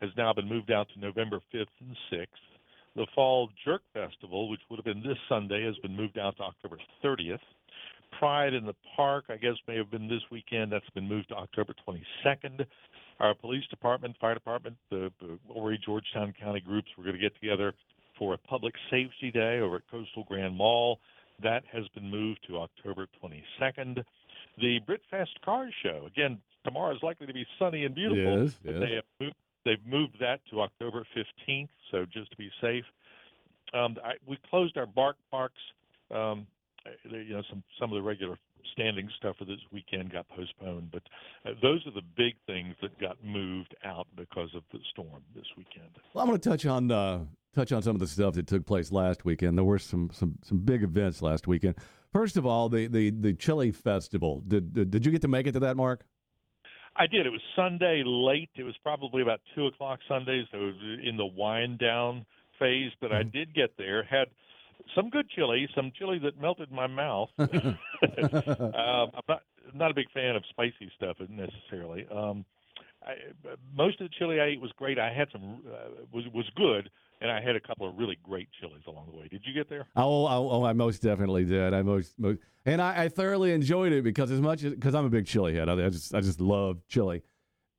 has 0.00 0.10
now 0.16 0.32
been 0.32 0.48
moved 0.48 0.70
out 0.70 0.88
to 0.94 1.00
November 1.00 1.40
5th 1.54 1.66
and 1.80 1.96
6th. 2.12 2.26
The 2.96 3.06
Fall 3.14 3.50
Jerk 3.64 3.82
Festival, 3.92 4.48
which 4.48 4.60
would 4.70 4.76
have 4.78 4.84
been 4.84 5.02
this 5.02 5.18
Sunday, 5.28 5.64
has 5.64 5.76
been 5.78 5.94
moved 5.96 6.18
out 6.18 6.36
to 6.38 6.42
October 6.44 6.78
30th. 7.04 7.38
Pride 8.18 8.54
in 8.54 8.64
the 8.64 8.74
Park, 8.96 9.26
I 9.28 9.36
guess, 9.36 9.54
may 9.66 9.76
have 9.76 9.90
been 9.90 10.08
this 10.08 10.22
weekend. 10.30 10.72
That's 10.72 10.88
been 10.90 11.08
moved 11.08 11.28
to 11.28 11.34
October 11.34 11.74
22nd. 11.86 12.64
Our 13.20 13.34
police 13.34 13.64
department, 13.68 14.16
fire 14.20 14.34
department, 14.34 14.76
the, 14.90 15.10
the 15.20 15.38
Horry, 15.48 15.80
Georgetown 15.84 16.34
County 16.38 16.60
groups 16.60 16.88
were 16.96 17.04
going 17.04 17.16
to 17.16 17.20
get 17.20 17.34
together 17.40 17.72
for 18.18 18.34
a 18.34 18.38
public 18.38 18.74
safety 18.90 19.30
day 19.32 19.60
over 19.60 19.76
at 19.76 19.82
Coastal 19.90 20.24
Grand 20.28 20.56
Mall. 20.56 20.98
That 21.42 21.64
has 21.72 21.86
been 21.94 22.10
moved 22.10 22.40
to 22.48 22.58
October 22.58 23.06
22nd. 23.22 24.02
The 24.58 24.80
Britfest 24.88 25.40
Car 25.44 25.68
Show, 25.82 26.06
again, 26.06 26.38
tomorrow 26.64 26.94
is 26.94 27.02
likely 27.02 27.26
to 27.26 27.34
be 27.34 27.46
sunny 27.58 27.84
and 27.84 27.94
beautiful. 27.94 28.42
Yes, 28.44 28.58
yes. 28.64 28.74
They 28.80 28.94
have 28.94 29.04
moved, 29.20 29.36
they've 29.64 29.86
moved 29.86 30.16
that 30.20 30.40
to 30.50 30.62
October 30.62 31.04
15th, 31.16 31.68
so 31.90 32.06
just 32.10 32.30
to 32.30 32.36
be 32.36 32.50
safe. 32.60 32.84
Um, 33.74 33.96
I, 34.04 34.12
we 34.26 34.38
closed 34.48 34.78
our 34.78 34.86
bark 34.86 35.16
parks. 35.30 35.60
Um, 36.10 36.46
you 37.04 37.34
know, 37.34 37.42
some 37.48 37.62
some 37.78 37.92
of 37.92 37.96
the 37.96 38.02
regular 38.02 38.38
standing 38.72 39.08
stuff 39.16 39.36
for 39.38 39.44
this 39.44 39.60
weekend 39.72 40.12
got 40.12 40.28
postponed, 40.28 40.90
but 40.90 41.02
uh, 41.44 41.54
those 41.62 41.86
are 41.86 41.92
the 41.92 42.02
big 42.16 42.34
things 42.46 42.74
that 42.82 42.98
got 43.00 43.16
moved 43.24 43.74
out 43.84 44.06
because 44.16 44.50
of 44.54 44.62
the 44.72 44.78
storm 44.90 45.22
this 45.34 45.46
weekend. 45.56 45.88
Well, 46.12 46.22
I'm 46.22 46.28
going 46.28 46.40
to 46.40 46.48
touch 46.48 46.66
on 46.66 46.90
uh, 46.90 47.20
touch 47.54 47.72
on 47.72 47.82
some 47.82 47.96
of 47.96 48.00
the 48.00 48.06
stuff 48.06 48.34
that 48.34 48.46
took 48.46 48.66
place 48.66 48.92
last 48.92 49.24
weekend. 49.24 49.56
There 49.56 49.64
were 49.64 49.78
some 49.78 50.10
some 50.12 50.38
some 50.42 50.58
big 50.58 50.82
events 50.82 51.22
last 51.22 51.46
weekend. 51.46 51.76
First 52.12 52.36
of 52.36 52.46
all, 52.46 52.68
the 52.68 52.86
the 52.86 53.10
the 53.10 53.32
chili 53.32 53.72
festival. 53.72 54.42
Did 54.46 54.72
did, 54.72 54.90
did 54.90 55.06
you 55.06 55.12
get 55.12 55.22
to 55.22 55.28
make 55.28 55.46
it 55.46 55.52
to 55.52 55.60
that, 55.60 55.76
Mark? 55.76 56.04
I 56.98 57.06
did. 57.06 57.26
It 57.26 57.30
was 57.30 57.42
Sunday 57.54 58.02
late. 58.06 58.50
It 58.56 58.62
was 58.62 58.74
probably 58.82 59.22
about 59.22 59.40
two 59.54 59.66
o'clock 59.66 59.98
Sunday, 60.08 60.46
so 60.50 60.58
it 60.58 60.62
was 60.62 60.98
in 61.04 61.16
the 61.16 61.26
wind 61.26 61.78
down 61.78 62.24
phase. 62.58 62.90
But 63.00 63.12
I 63.12 63.22
did 63.22 63.54
get 63.54 63.76
there. 63.76 64.02
Had 64.02 64.28
some 64.94 65.10
good 65.10 65.28
chili, 65.30 65.68
some 65.74 65.92
chili 65.98 66.18
that 66.20 66.40
melted 66.40 66.70
my 66.70 66.86
mouth. 66.86 67.28
um, 67.38 67.48
I'm 68.00 69.26
not 69.28 69.42
not 69.74 69.90
a 69.90 69.94
big 69.94 70.10
fan 70.12 70.36
of 70.36 70.42
spicy 70.50 70.90
stuff 70.96 71.16
necessarily. 71.28 72.06
Um, 72.10 72.44
I, 73.04 73.14
most 73.76 74.00
of 74.00 74.08
the 74.08 74.14
chili 74.18 74.40
I 74.40 74.46
ate 74.46 74.60
was 74.60 74.72
great. 74.76 74.98
I 74.98 75.12
had 75.12 75.28
some 75.32 75.62
uh, 75.66 76.04
was 76.12 76.24
was 76.32 76.46
good, 76.56 76.90
and 77.20 77.30
I 77.30 77.40
had 77.40 77.56
a 77.56 77.60
couple 77.60 77.88
of 77.88 77.96
really 77.96 78.18
great 78.22 78.48
chilies 78.60 78.82
along 78.86 79.08
the 79.10 79.18
way. 79.18 79.28
Did 79.28 79.42
you 79.44 79.54
get 79.54 79.68
there? 79.68 79.86
Oh, 79.96 80.26
oh, 80.26 80.50
oh, 80.50 80.64
I 80.64 80.72
most 80.72 81.02
definitely 81.02 81.44
did. 81.44 81.72
I 81.72 81.82
most, 81.82 82.18
most 82.18 82.40
and 82.64 82.82
I, 82.82 83.04
I 83.04 83.08
thoroughly 83.08 83.52
enjoyed 83.52 83.92
it 83.92 84.02
because 84.02 84.30
as 84.30 84.40
much 84.40 84.64
as 84.64 84.74
because 84.74 84.94
I'm 84.94 85.04
a 85.04 85.10
big 85.10 85.26
chili 85.26 85.54
head, 85.54 85.68
I, 85.68 85.86
I 85.86 85.88
just 85.88 86.14
I 86.14 86.20
just 86.20 86.40
love 86.40 86.78
chili. 86.88 87.22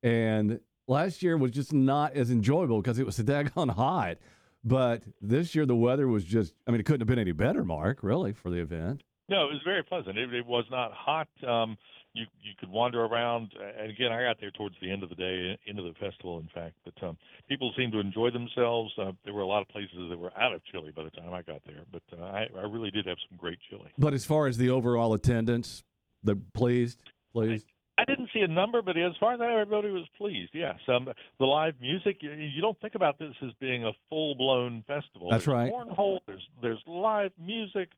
And 0.02 0.60
last 0.86 1.22
year 1.22 1.36
was 1.36 1.50
just 1.50 1.72
not 1.72 2.14
as 2.14 2.30
enjoyable 2.30 2.80
because 2.80 2.98
it 2.98 3.06
was 3.06 3.16
so 3.16 3.22
daggone 3.22 3.70
hot. 3.70 4.18
But 4.68 5.02
this 5.20 5.54
year 5.54 5.64
the 5.66 5.76
weather 5.76 6.06
was 6.06 6.24
just 6.24 6.54
I 6.66 6.70
mean 6.70 6.80
it 6.80 6.84
couldn't 6.84 7.00
have 7.00 7.08
been 7.08 7.18
any 7.18 7.32
better, 7.32 7.64
Mark, 7.64 8.02
really, 8.02 8.32
for 8.32 8.50
the 8.50 8.60
event. 8.60 9.02
No, 9.28 9.44
it 9.44 9.52
was 9.52 9.60
very 9.64 9.82
pleasant. 9.82 10.16
It, 10.16 10.32
it 10.32 10.46
was 10.46 10.64
not 10.70 10.92
hot. 10.92 11.28
Um, 11.46 11.76
you 12.14 12.24
you 12.42 12.52
could 12.58 12.70
wander 12.70 13.04
around, 13.04 13.52
and 13.78 13.90
again, 13.90 14.12
I 14.12 14.22
got 14.22 14.40
there 14.40 14.50
towards 14.50 14.74
the 14.80 14.90
end 14.90 15.02
of 15.02 15.08
the 15.08 15.14
day, 15.14 15.58
into 15.66 15.82
the 15.82 15.92
festival, 16.00 16.38
in 16.38 16.48
fact. 16.54 16.74
But 16.84 17.06
um, 17.06 17.16
people 17.48 17.72
seemed 17.76 17.92
to 17.92 18.00
enjoy 18.00 18.30
themselves. 18.30 18.92
Uh, 18.98 19.12
there 19.24 19.34
were 19.34 19.42
a 19.42 19.46
lot 19.46 19.62
of 19.62 19.68
places 19.68 20.08
that 20.10 20.18
were 20.18 20.32
out 20.38 20.52
of 20.52 20.64
chili 20.64 20.92
by 20.94 21.04
the 21.04 21.10
time 21.10 21.32
I 21.32 21.42
got 21.42 21.62
there, 21.66 21.84
but 21.92 22.02
uh, 22.18 22.24
I, 22.24 22.48
I 22.56 22.62
really 22.62 22.90
did 22.90 23.06
have 23.06 23.18
some 23.28 23.38
great 23.38 23.58
chili. 23.68 23.90
But 23.98 24.14
as 24.14 24.24
far 24.24 24.46
as 24.46 24.56
the 24.56 24.70
overall 24.70 25.14
attendance, 25.14 25.82
the 26.22 26.36
pleased, 26.54 26.98
pleased. 27.32 27.66
I 27.68 27.77
didn't 28.04 28.30
see 28.32 28.40
a 28.40 28.48
number, 28.48 28.82
but 28.82 28.96
as 28.96 29.12
far 29.18 29.34
as 29.34 29.40
I 29.40 29.46
know, 29.46 29.58
everybody 29.58 29.90
was 29.90 30.06
pleased. 30.16 30.50
Yes, 30.54 30.76
um, 30.88 31.08
the 31.38 31.44
live 31.44 31.74
music. 31.80 32.18
You, 32.20 32.32
you 32.32 32.60
don't 32.60 32.80
think 32.80 32.94
about 32.94 33.18
this 33.18 33.34
as 33.42 33.50
being 33.60 33.84
a 33.84 33.92
full-blown 34.08 34.84
festival. 34.86 35.30
That's 35.30 35.46
there's 35.46 35.54
right. 35.54 35.72
Cornhole. 35.72 36.20
There's 36.26 36.46
there's 36.62 36.82
live 36.86 37.32
music. 37.38 37.88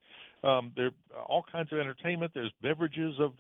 Um, 0.42 0.73
there 0.76 0.90
all 1.28 1.45
kinds 1.50 1.71
of 1.73 1.78
entertainment. 1.78 2.33
There's 2.35 2.52
beverages 2.62 3.14
of 3.21 3.33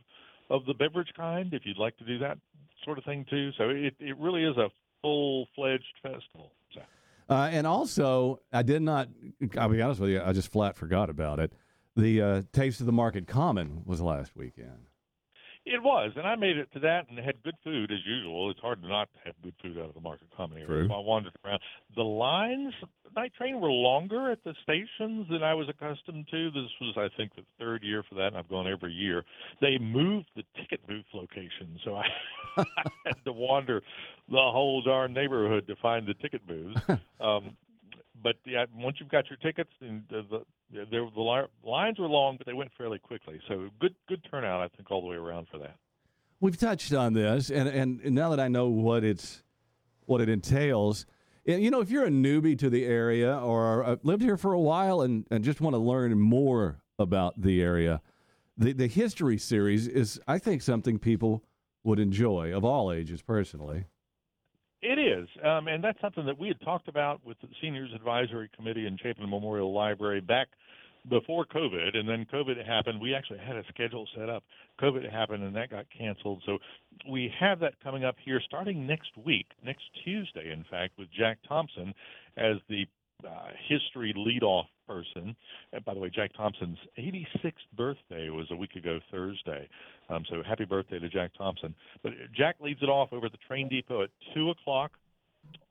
of 0.50 0.66
the 0.66 0.74
beverage 0.74 1.12
kind, 1.16 1.54
if 1.54 1.62
you'd 1.64 1.78
like 1.78 1.96
to 1.98 2.04
do 2.04 2.18
that 2.18 2.36
sort 2.84 2.98
of 2.98 3.04
thing 3.04 3.24
too. 3.30 3.50
So 3.56 3.70
it 3.70 3.94
it 3.98 4.18
really 4.18 4.44
is 4.44 4.56
a 4.56 4.68
full-fledged 5.02 5.94
festival. 6.02 6.52
So. 6.74 6.80
Uh, 7.30 7.48
and 7.52 7.66
also, 7.66 8.40
I 8.52 8.62
did 8.62 8.82
not. 8.82 9.08
I'll 9.56 9.68
be 9.68 9.80
honest 9.80 10.00
with 10.00 10.10
you. 10.10 10.20
I 10.20 10.32
just 10.32 10.52
flat 10.52 10.76
forgot 10.76 11.08
about 11.08 11.38
it. 11.38 11.52
The 11.96 12.20
uh, 12.20 12.42
Taste 12.52 12.80
of 12.80 12.86
the 12.86 12.92
Market 12.92 13.26
Common 13.26 13.82
was 13.86 14.00
last 14.00 14.36
weekend. 14.36 14.89
It 15.66 15.82
was, 15.82 16.12
and 16.16 16.26
I 16.26 16.36
made 16.36 16.56
it 16.56 16.72
to 16.72 16.80
that 16.80 17.08
and 17.10 17.18
had 17.18 17.42
good 17.44 17.54
food 17.62 17.92
as 17.92 17.98
usual. 18.06 18.50
It's 18.50 18.60
hard 18.60 18.80
to 18.82 18.88
not 18.88 19.08
have 19.24 19.34
good 19.42 19.54
food 19.62 19.76
out 19.76 19.88
of 19.88 19.94
the 19.94 20.00
market 20.00 20.28
common 20.34 20.58
area. 20.58 20.86
So 20.88 20.94
I 20.94 21.00
wandered 21.00 21.34
around. 21.44 21.60
The 21.94 22.02
lines, 22.02 22.72
night 23.14 23.32
train, 23.36 23.60
were 23.60 23.70
longer 23.70 24.30
at 24.30 24.42
the 24.42 24.54
stations 24.62 25.26
than 25.30 25.42
I 25.42 25.52
was 25.52 25.68
accustomed 25.68 26.28
to. 26.30 26.50
This 26.50 26.70
was, 26.80 26.94
I 26.96 27.14
think, 27.14 27.34
the 27.36 27.42
third 27.58 27.82
year 27.82 28.02
for 28.08 28.14
that, 28.14 28.28
and 28.28 28.38
I've 28.38 28.48
gone 28.48 28.66
every 28.66 28.92
year. 28.92 29.22
They 29.60 29.76
moved 29.76 30.28
the 30.34 30.44
ticket 30.56 30.86
booth 30.86 31.04
location, 31.12 31.78
so 31.84 31.94
I, 31.96 32.06
I 32.56 32.64
had 33.04 33.24
to 33.26 33.32
wander 33.32 33.82
the 34.30 34.36
whole 34.36 34.80
darn 34.82 35.12
neighborhood 35.12 35.66
to 35.66 35.76
find 35.76 36.06
the 36.06 36.14
ticket 36.14 36.46
booths. 36.46 36.80
um, 37.20 37.54
but 38.22 38.36
yeah, 38.46 38.66
once 38.74 38.96
you've 39.00 39.08
got 39.08 39.28
your 39.30 39.36
tickets, 39.38 39.70
and 39.80 40.02
the, 40.08 40.22
the 40.30 40.44
the, 40.72 41.10
the 41.14 41.20
li- 41.20 41.48
lines 41.64 41.98
were 41.98 42.06
long, 42.06 42.36
but 42.36 42.46
they 42.46 42.52
went 42.52 42.70
fairly 42.78 42.98
quickly. 42.98 43.40
So 43.48 43.68
good 43.80 43.94
good 44.08 44.24
turnout, 44.30 44.60
I 44.60 44.68
think, 44.68 44.90
all 44.90 45.00
the 45.00 45.08
way 45.08 45.16
around 45.16 45.48
for 45.50 45.58
that. 45.58 45.76
We've 46.40 46.56
touched 46.56 46.94
on 46.94 47.12
this, 47.12 47.50
and, 47.50 47.68
and, 47.68 48.00
and 48.00 48.14
now 48.14 48.30
that 48.30 48.40
I 48.40 48.48
know 48.48 48.68
what 48.68 49.04
it's 49.04 49.42
what 50.06 50.20
it 50.20 50.28
entails, 50.28 51.06
and, 51.46 51.62
you 51.62 51.70
know, 51.70 51.80
if 51.80 51.90
you're 51.90 52.04
a 52.04 52.10
newbie 52.10 52.58
to 52.58 52.70
the 52.70 52.84
area 52.84 53.36
or 53.38 53.84
uh, 53.84 53.96
lived 54.02 54.22
here 54.22 54.36
for 54.36 54.52
a 54.52 54.60
while 54.60 55.02
and, 55.02 55.26
and 55.30 55.44
just 55.44 55.60
want 55.60 55.74
to 55.74 55.78
learn 55.78 56.18
more 56.18 56.82
about 56.98 57.40
the 57.40 57.62
area, 57.62 58.00
the 58.56 58.72
the 58.72 58.86
history 58.86 59.38
series 59.38 59.86
is, 59.86 60.20
I 60.26 60.38
think, 60.38 60.62
something 60.62 60.98
people 60.98 61.44
would 61.82 61.98
enjoy 61.98 62.54
of 62.54 62.64
all 62.64 62.92
ages, 62.92 63.22
personally. 63.22 63.86
It 64.82 64.98
is, 64.98 65.28
um, 65.44 65.68
and 65.68 65.84
that's 65.84 66.00
something 66.00 66.24
that 66.24 66.38
we 66.38 66.48
had 66.48 66.60
talked 66.62 66.88
about 66.88 67.20
with 67.24 67.38
the 67.42 67.48
Seniors 67.60 67.90
Advisory 67.94 68.48
Committee 68.56 68.86
and 68.86 68.98
Chapin 68.98 69.28
Memorial 69.28 69.74
Library 69.74 70.22
back 70.22 70.48
before 71.08 71.44
COVID, 71.44 71.96
and 71.96 72.08
then 72.08 72.26
COVID 72.32 72.64
happened. 72.66 73.00
We 73.00 73.14
actually 73.14 73.40
had 73.40 73.56
a 73.56 73.64
schedule 73.68 74.06
set 74.16 74.28
up. 74.28 74.42
COVID 74.80 75.10
happened, 75.10 75.44
and 75.44 75.54
that 75.56 75.70
got 75.70 75.86
canceled. 75.96 76.42
So 76.46 76.58
we 77.10 77.32
have 77.38 77.60
that 77.60 77.74
coming 77.82 78.04
up 78.04 78.16
here 78.24 78.40
starting 78.44 78.86
next 78.86 79.10
week, 79.22 79.46
next 79.64 79.84
Tuesday, 80.04 80.50
in 80.52 80.64
fact, 80.70 80.94
with 80.98 81.08
Jack 81.10 81.38
Thompson 81.46 81.94
as 82.36 82.56
the 82.68 82.86
uh, 83.24 83.48
history 83.68 84.14
leadoff 84.16 84.64
person. 84.86 85.36
And 85.72 85.84
by 85.84 85.94
the 85.94 86.00
way, 86.00 86.10
Jack 86.10 86.32
Thompson's 86.36 86.78
86th 86.98 87.52
birthday 87.76 88.28
was 88.28 88.46
a 88.50 88.56
week 88.56 88.74
ago 88.74 88.98
Thursday. 89.10 89.68
Um, 90.08 90.24
so 90.28 90.42
happy 90.46 90.64
birthday 90.64 90.98
to 90.98 91.08
Jack 91.08 91.32
Thompson. 91.36 91.74
But 92.02 92.12
Jack 92.36 92.56
leads 92.60 92.82
it 92.82 92.88
off 92.88 93.12
over 93.12 93.26
at 93.26 93.32
the 93.32 93.38
train 93.46 93.68
depot 93.68 94.02
at 94.02 94.10
2 94.34 94.50
o'clock 94.50 94.92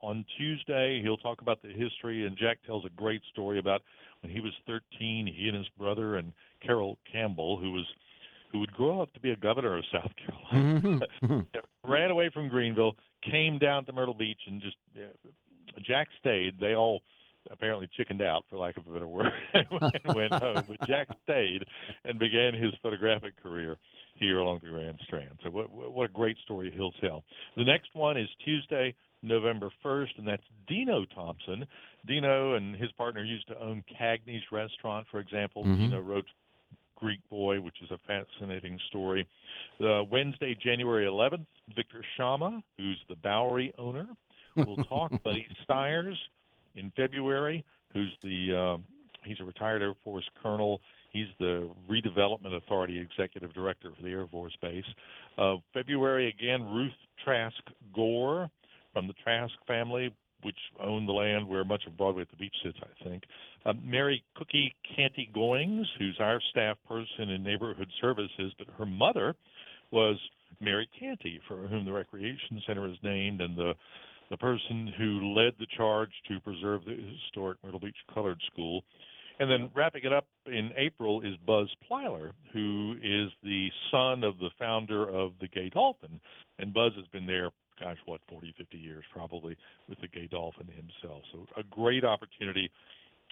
on 0.02 0.26
Tuesday. 0.38 1.02
He'll 1.02 1.18
talk 1.18 1.42
about 1.42 1.62
the 1.62 1.70
history, 1.70 2.26
and 2.26 2.38
Jack 2.38 2.60
tells 2.66 2.86
a 2.86 2.90
great 2.90 3.22
story 3.32 3.60
about 3.60 3.82
when 4.22 4.32
he 4.32 4.40
was 4.40 4.54
13, 4.68 5.34
he 5.34 5.48
and 5.48 5.58
his 5.58 5.68
brother 5.78 6.18
and 6.18 6.34
Carroll 6.66 6.98
Campbell, 7.12 7.58
who 7.58 7.72
was 7.72 7.86
who 8.52 8.60
would 8.60 8.74
grow 8.74 9.00
up 9.00 9.14
to 9.14 9.20
be 9.20 9.30
a 9.30 9.36
governor 9.36 9.78
of 9.78 9.84
South 9.92 10.12
Carolina. 10.52 11.00
Mm-hmm. 11.24 11.40
Ran 11.92 12.10
away 12.10 12.32
from 12.34 12.50
Greenville, 12.50 12.96
came 13.30 13.60
down 13.60 13.86
to 13.86 13.94
Myrtle 13.94 14.16
Beach, 14.16 14.40
and 14.48 14.60
just 14.60 14.76
uh, 14.98 15.30
Jack 15.86 16.08
stayed. 16.20 16.60
They 16.60 16.74
all 16.74 17.02
apparently 17.60 17.90
chickened 17.96 18.22
out, 18.22 18.46
for 18.50 18.58
lack 18.58 18.78
of 18.78 18.88
a 18.88 18.92
better 18.92 19.08
word, 19.08 19.32
and 19.54 20.16
went 20.16 20.34
home. 20.34 20.64
But 20.68 20.88
Jack 20.88 21.08
stayed 21.24 21.64
and 22.06 22.18
began 22.18 22.54
his 22.54 22.72
photographic 22.82 23.42
career 23.42 23.78
here 24.16 24.40
along 24.40 24.60
the 24.64 24.70
Grand 24.70 25.00
Strand. 25.06 25.38
So 25.44 25.50
what 25.50 25.72
what 25.72 26.10
a 26.10 26.14
great 26.14 26.38
story 26.44 26.72
he'll 26.76 26.94
tell. 26.94 27.24
The 27.58 27.64
next 27.64 27.90
one 27.94 28.18
is 28.18 28.28
Tuesday, 28.44 28.96
November 29.22 29.70
1st, 29.84 30.18
and 30.18 30.28
that's 30.28 30.44
Dino 30.68 31.06
Thompson. 31.14 31.66
Dino 32.08 32.56
and 32.56 32.76
his 32.76 32.92
partner 32.94 33.24
used 33.24 33.48
to 33.48 33.62
own 33.62 33.84
Cagney's 34.00 34.44
Restaurant, 34.52 35.06
for 35.12 35.20
example. 35.20 35.64
Mhm. 35.64 35.78
Dino 35.78 36.00
wrote 36.00 36.26
Greek 36.96 37.20
Boy, 37.30 37.60
which 37.62 37.82
is 37.82 37.92
a 37.92 37.98
fascinating 38.08 38.78
story. 38.88 39.26
Uh, 39.82 40.04
Wednesday, 40.10 40.56
January 40.56 41.06
11th, 41.06 41.48
Victor 41.76 42.04
Shama, 42.18 42.62
who's 42.78 43.00
the 43.08 43.16
Bowery 43.16 43.74
owner, 43.78 44.08
will 44.56 44.84
talk. 44.86 45.12
Buddy 45.24 45.48
Styers 45.64 46.18
in 46.80 46.92
February, 46.96 47.64
who's 47.94 48.12
the 48.24 48.56
um, 48.56 48.84
he's 49.24 49.40
a 49.40 49.44
retired 49.44 49.82
Air 49.82 49.94
Force 50.04 50.28
colonel. 50.42 50.82
He's 51.12 51.28
the 51.40 51.70
Redevelopment 51.90 52.56
Authority 52.56 53.00
Executive 53.00 53.54
Director 53.54 53.92
for 53.96 54.04
the 54.04 54.10
Air 54.10 54.28
Force 54.28 54.56
Base. 54.62 54.86
Uh, 55.38 55.56
February 55.74 56.30
again, 56.30 56.64
Ruth 56.64 56.92
Trask 57.24 57.56
Gore 57.96 58.50
from 58.94 59.08
the 59.08 59.14
Trask 59.24 59.54
family, 59.68 60.14
which 60.44 60.58
owned 60.80 61.08
the 61.08 61.14
land 61.14 61.48
where 61.48 61.64
much 61.64 61.84
of 61.88 61.98
Broadway 61.98 62.22
at 62.22 62.30
the 62.30 62.38
Beach 62.38 62.56
sits, 62.64 62.78
I 62.82 63.04
think. 63.04 63.24
Uh, 63.66 63.74
Mary 63.84 64.24
Cookie 64.36 64.76
Canty 64.96 65.30
Goings, 65.34 65.88
who's 65.98 66.18
our 66.20 66.40
staff 66.52 66.78
person 66.88 67.30
in 67.30 67.44
neighborhood 67.44 67.90
services, 68.00 68.54
but 68.58 68.68
her 68.78 68.86
mother 68.86 69.36
was 69.92 70.18
Mary 70.62 70.88
Canty, 71.00 71.40
for 71.48 71.68
whom 71.68 71.86
the 71.86 71.92
recreation 71.92 72.62
center 72.68 72.88
is 72.88 72.98
named, 73.04 73.42
and 73.42 73.58
the 73.58 73.74
the 74.30 74.38
person 74.38 74.94
who 74.98 75.34
led 75.34 75.54
the 75.60 75.68
charge 75.76 76.12
to 76.28 76.40
preserve 76.42 76.86
the 76.86 76.96
historic 77.24 77.58
Myrtle 77.64 77.80
Beach 77.80 77.98
Colored 78.14 78.42
School. 78.52 78.84
And 79.40 79.50
then 79.50 79.70
wrapping 79.74 80.04
it 80.04 80.12
up 80.12 80.28
in 80.46 80.72
April 80.78 81.22
is 81.22 81.36
Buzz 81.48 81.70
Plyler, 81.90 82.32
who 82.52 82.96
is 83.02 83.32
the 83.42 83.70
son 83.90 84.24
of 84.24 84.38
the 84.40 84.50
founder 84.60 85.08
of 85.08 85.32
the 85.40 85.48
Gay 85.48 85.70
Dolphin. 85.70 86.20
And 86.60 86.74
Buzz 86.74 86.92
has 86.98 87.08
been 87.08 87.26
there, 87.26 87.50
gosh, 87.80 87.98
what, 88.06 88.20
40, 88.30 88.54
50 88.58 88.78
years 88.78 89.06
probably 89.14 89.56
with 89.88 90.00
the 90.02 90.10
Gay 90.10 90.28
Dolphin 90.28 90.68
himself. 90.68 91.24
So 91.32 91.46
a 91.58 91.64
great 91.64 92.04
opportunity, 92.04 92.70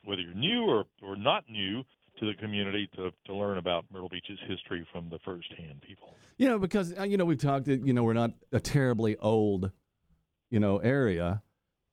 whether 0.06 0.22
you're 0.22 0.34
new 0.34 0.64
or, 0.64 0.86
or 1.04 1.18
not 1.18 1.44
new 1.50 1.84
to 2.20 2.26
the 2.26 2.34
community, 2.36 2.90
to, 2.96 3.12
to 3.26 3.36
learn 3.36 3.58
about 3.58 3.86
Myrtle 3.92 4.10
Beach's 4.10 4.40
history 4.48 4.88
from 4.92 5.10
the 5.10 5.20
firsthand 5.26 5.82
people. 5.82 6.16
Know, 6.40 6.58
because 6.58 6.98
uh, 6.98 7.04
you 7.04 7.18
know 7.18 7.26
we've 7.26 7.38
talked. 7.38 7.68
You 7.68 7.94
know, 7.94 8.04
we're 8.04 8.14
not 8.14 8.32
a 8.52 8.60
terribly 8.60 9.18
old, 9.18 9.72
you 10.50 10.60
know, 10.60 10.78
area. 10.78 11.42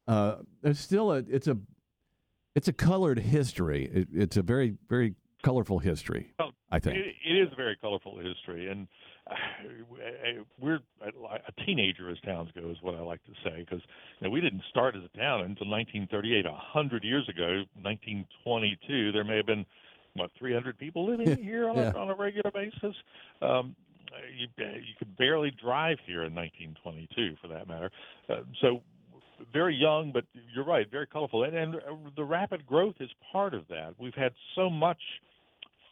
Uh, 0.07 0.37
there's 0.63 0.79
still 0.81 1.13
a. 1.13 1.19
It's 1.29 1.49
a. 1.49 1.57
It's 2.55 2.69
a 2.69 2.73
colored 2.73 3.19
history. 3.19 3.91
It, 3.93 4.09
it's 4.13 4.37
a 4.37 4.43
very 4.43 4.77
very 4.89 5.15
colorful 5.43 5.79
history. 5.79 6.33
Well, 6.39 6.53
I 6.71 6.79
think. 6.79 6.97
It, 6.97 7.15
it 7.27 7.33
is 7.37 7.53
a 7.53 7.57
very 7.57 7.77
colorful 7.77 8.19
history, 8.19 8.71
and 8.71 8.87
uh, 9.31 9.35
we're 10.61 10.81
a 11.03 11.65
teenager 11.67 12.11
as 12.11 12.19
towns 12.25 12.51
go, 12.55 12.71
is 12.71 12.77
what 12.81 12.95
I 12.95 13.01
like 13.01 13.23
to 13.25 13.33
say, 13.45 13.61
because 13.61 13.83
you 14.21 14.27
know, 14.27 14.31
we 14.31 14.41
didn't 14.41 14.63
start 14.71 14.95
as 14.97 15.03
a 15.03 15.17
town 15.19 15.41
until 15.41 15.69
1938. 15.69 16.47
A 16.47 16.53
hundred 16.55 17.03
years 17.05 17.29
ago, 17.29 17.65
1922, 17.83 19.13
there 19.13 19.25
may 19.25 19.37
have 19.37 19.47
been 19.47 19.67
what 20.15 20.31
300 20.39 20.79
people 20.79 21.07
living 21.11 21.37
here 21.43 21.69
on, 21.69 21.77
Yeah. 21.77 21.93
a, 21.93 21.99
on 21.99 22.11
a 22.11 22.15
regular 22.15 22.51
basis. 22.53 22.95
Um, 23.43 23.75
you, 24.37 24.49
you 24.59 24.95
could 24.99 25.17
barely 25.17 25.51
drive 25.51 25.99
here 26.07 26.25
in 26.25 26.35
1922, 26.35 27.37
for 27.41 27.49
that 27.49 27.69
matter. 27.69 27.91
Uh, 28.29 28.43
so 28.61 28.83
very 29.53 29.75
young, 29.75 30.13
but 30.13 30.25
you're 30.55 30.65
right, 30.65 30.91
very 30.91 31.07
colorful, 31.07 31.45
and, 31.45 31.57
and 31.57 31.77
uh, 31.77 31.79
the 32.17 32.25
rapid 32.25 32.67
growth 32.67 32.95
is 33.01 33.11
part 33.33 33.55
of 33.55 33.67
that. 33.69 33.95
We've 33.99 34.15
had 34.15 34.33
so 34.55 34.71
much 34.71 35.01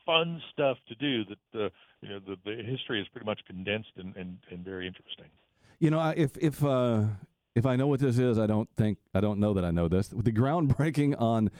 fun 0.06 0.40
stuff 0.52 0.76
to 0.88 0.94
do 0.96 1.24
that 1.24 1.38
the 1.52 1.70
you 2.00 2.08
know 2.08 2.20
the, 2.26 2.36
the 2.44 2.62
history 2.62 3.00
is 3.00 3.06
pretty 3.08 3.24
much 3.24 3.40
condensed 3.46 3.92
and, 3.96 4.16
and, 4.16 4.38
and 4.50 4.64
very 4.64 4.86
interesting. 4.86 5.26
You 5.78 5.90
know, 5.90 6.12
if 6.16 6.36
if 6.38 6.64
uh, 6.64 7.04
if 7.54 7.66
I 7.66 7.76
know 7.76 7.86
what 7.86 8.00
this 8.00 8.18
is, 8.18 8.38
I 8.38 8.46
don't 8.46 8.68
think 8.76 8.98
I 9.14 9.20
don't 9.20 9.38
know 9.38 9.54
that 9.54 9.64
I 9.64 9.70
know 9.70 9.88
this. 9.88 10.08
The 10.08 10.32
groundbreaking 10.32 11.20
on 11.20 11.50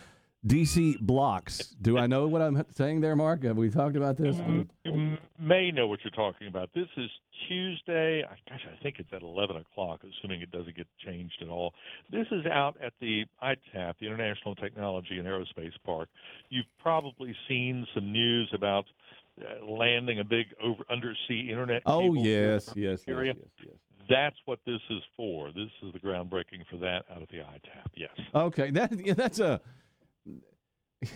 DC 0.47 0.99
Blox. 1.01 1.73
Do 1.81 1.99
I 1.99 2.07
know 2.09 2.27
what 2.27 2.43
I'm 2.43 2.65
saying 2.75 3.01
there, 3.01 3.15
Mark? 3.15 3.45
Have 3.45 3.57
we 3.57 3.71
talked 3.71 3.95
about 3.97 4.17
this? 4.17 4.37
You 4.85 5.17
may 5.39 5.71
know 5.71 5.87
what 5.87 6.01
you're 6.03 6.11
talking 6.11 6.49
about. 6.49 6.71
This 6.75 6.89
is 6.97 7.09
Tuesday. 7.49 8.25
I- 8.25 8.37
Gosh, 8.51 8.67
I 8.67 8.83
think 8.83 8.97
it's 8.99 9.13
at 9.13 9.23
11 9.23 9.57
o'clock, 9.57 10.01
assuming 10.03 10.41
it 10.43 10.51
doesn't 10.51 10.77
get 10.77 10.87
changed 11.07 11.37
at 11.43 11.49
all. 11.49 11.75
This 12.11 12.27
is 12.33 12.45
out 12.47 12.77
at 12.83 12.93
the 13.01 13.25
ITAP, 13.43 13.95
the 14.01 14.07
International 14.07 14.55
Technology 14.57 15.19
and 15.19 15.27
Aerospace 15.29 15.73
Park. 15.85 16.09
You've 16.51 16.67
probably 16.81 17.35
seen 17.49 17.87
some 17.95 18.11
news 18.13 18.51
about 18.53 18.85
uh, 19.41 19.65
landing 19.65 20.19
a 20.19 20.25
big 20.25 20.47
over 20.63 20.83
undersea 20.91 21.49
internet. 21.51 21.83
Oh 21.87 22.15
yes, 22.15 22.69
yes, 22.75 23.03
yes, 23.07 23.37
yes. 23.65 23.75
That's 24.11 24.37
what 24.45 24.59
this 24.67 24.81
is 24.91 25.01
for. 25.17 25.53
This 25.53 25.71
is 25.83 25.93
the 25.93 26.01
groundbreaking 26.01 26.67
for 26.69 26.77
that 26.79 27.05
out 27.11 27.23
of 27.23 27.29
the 27.29 27.39
ITAP. 27.39 27.87
Yes. 27.95 28.11
Okay, 28.35 28.71
that 28.73 28.93
yeah, 28.99 29.15
that's 29.15 29.39
a. 29.39 29.61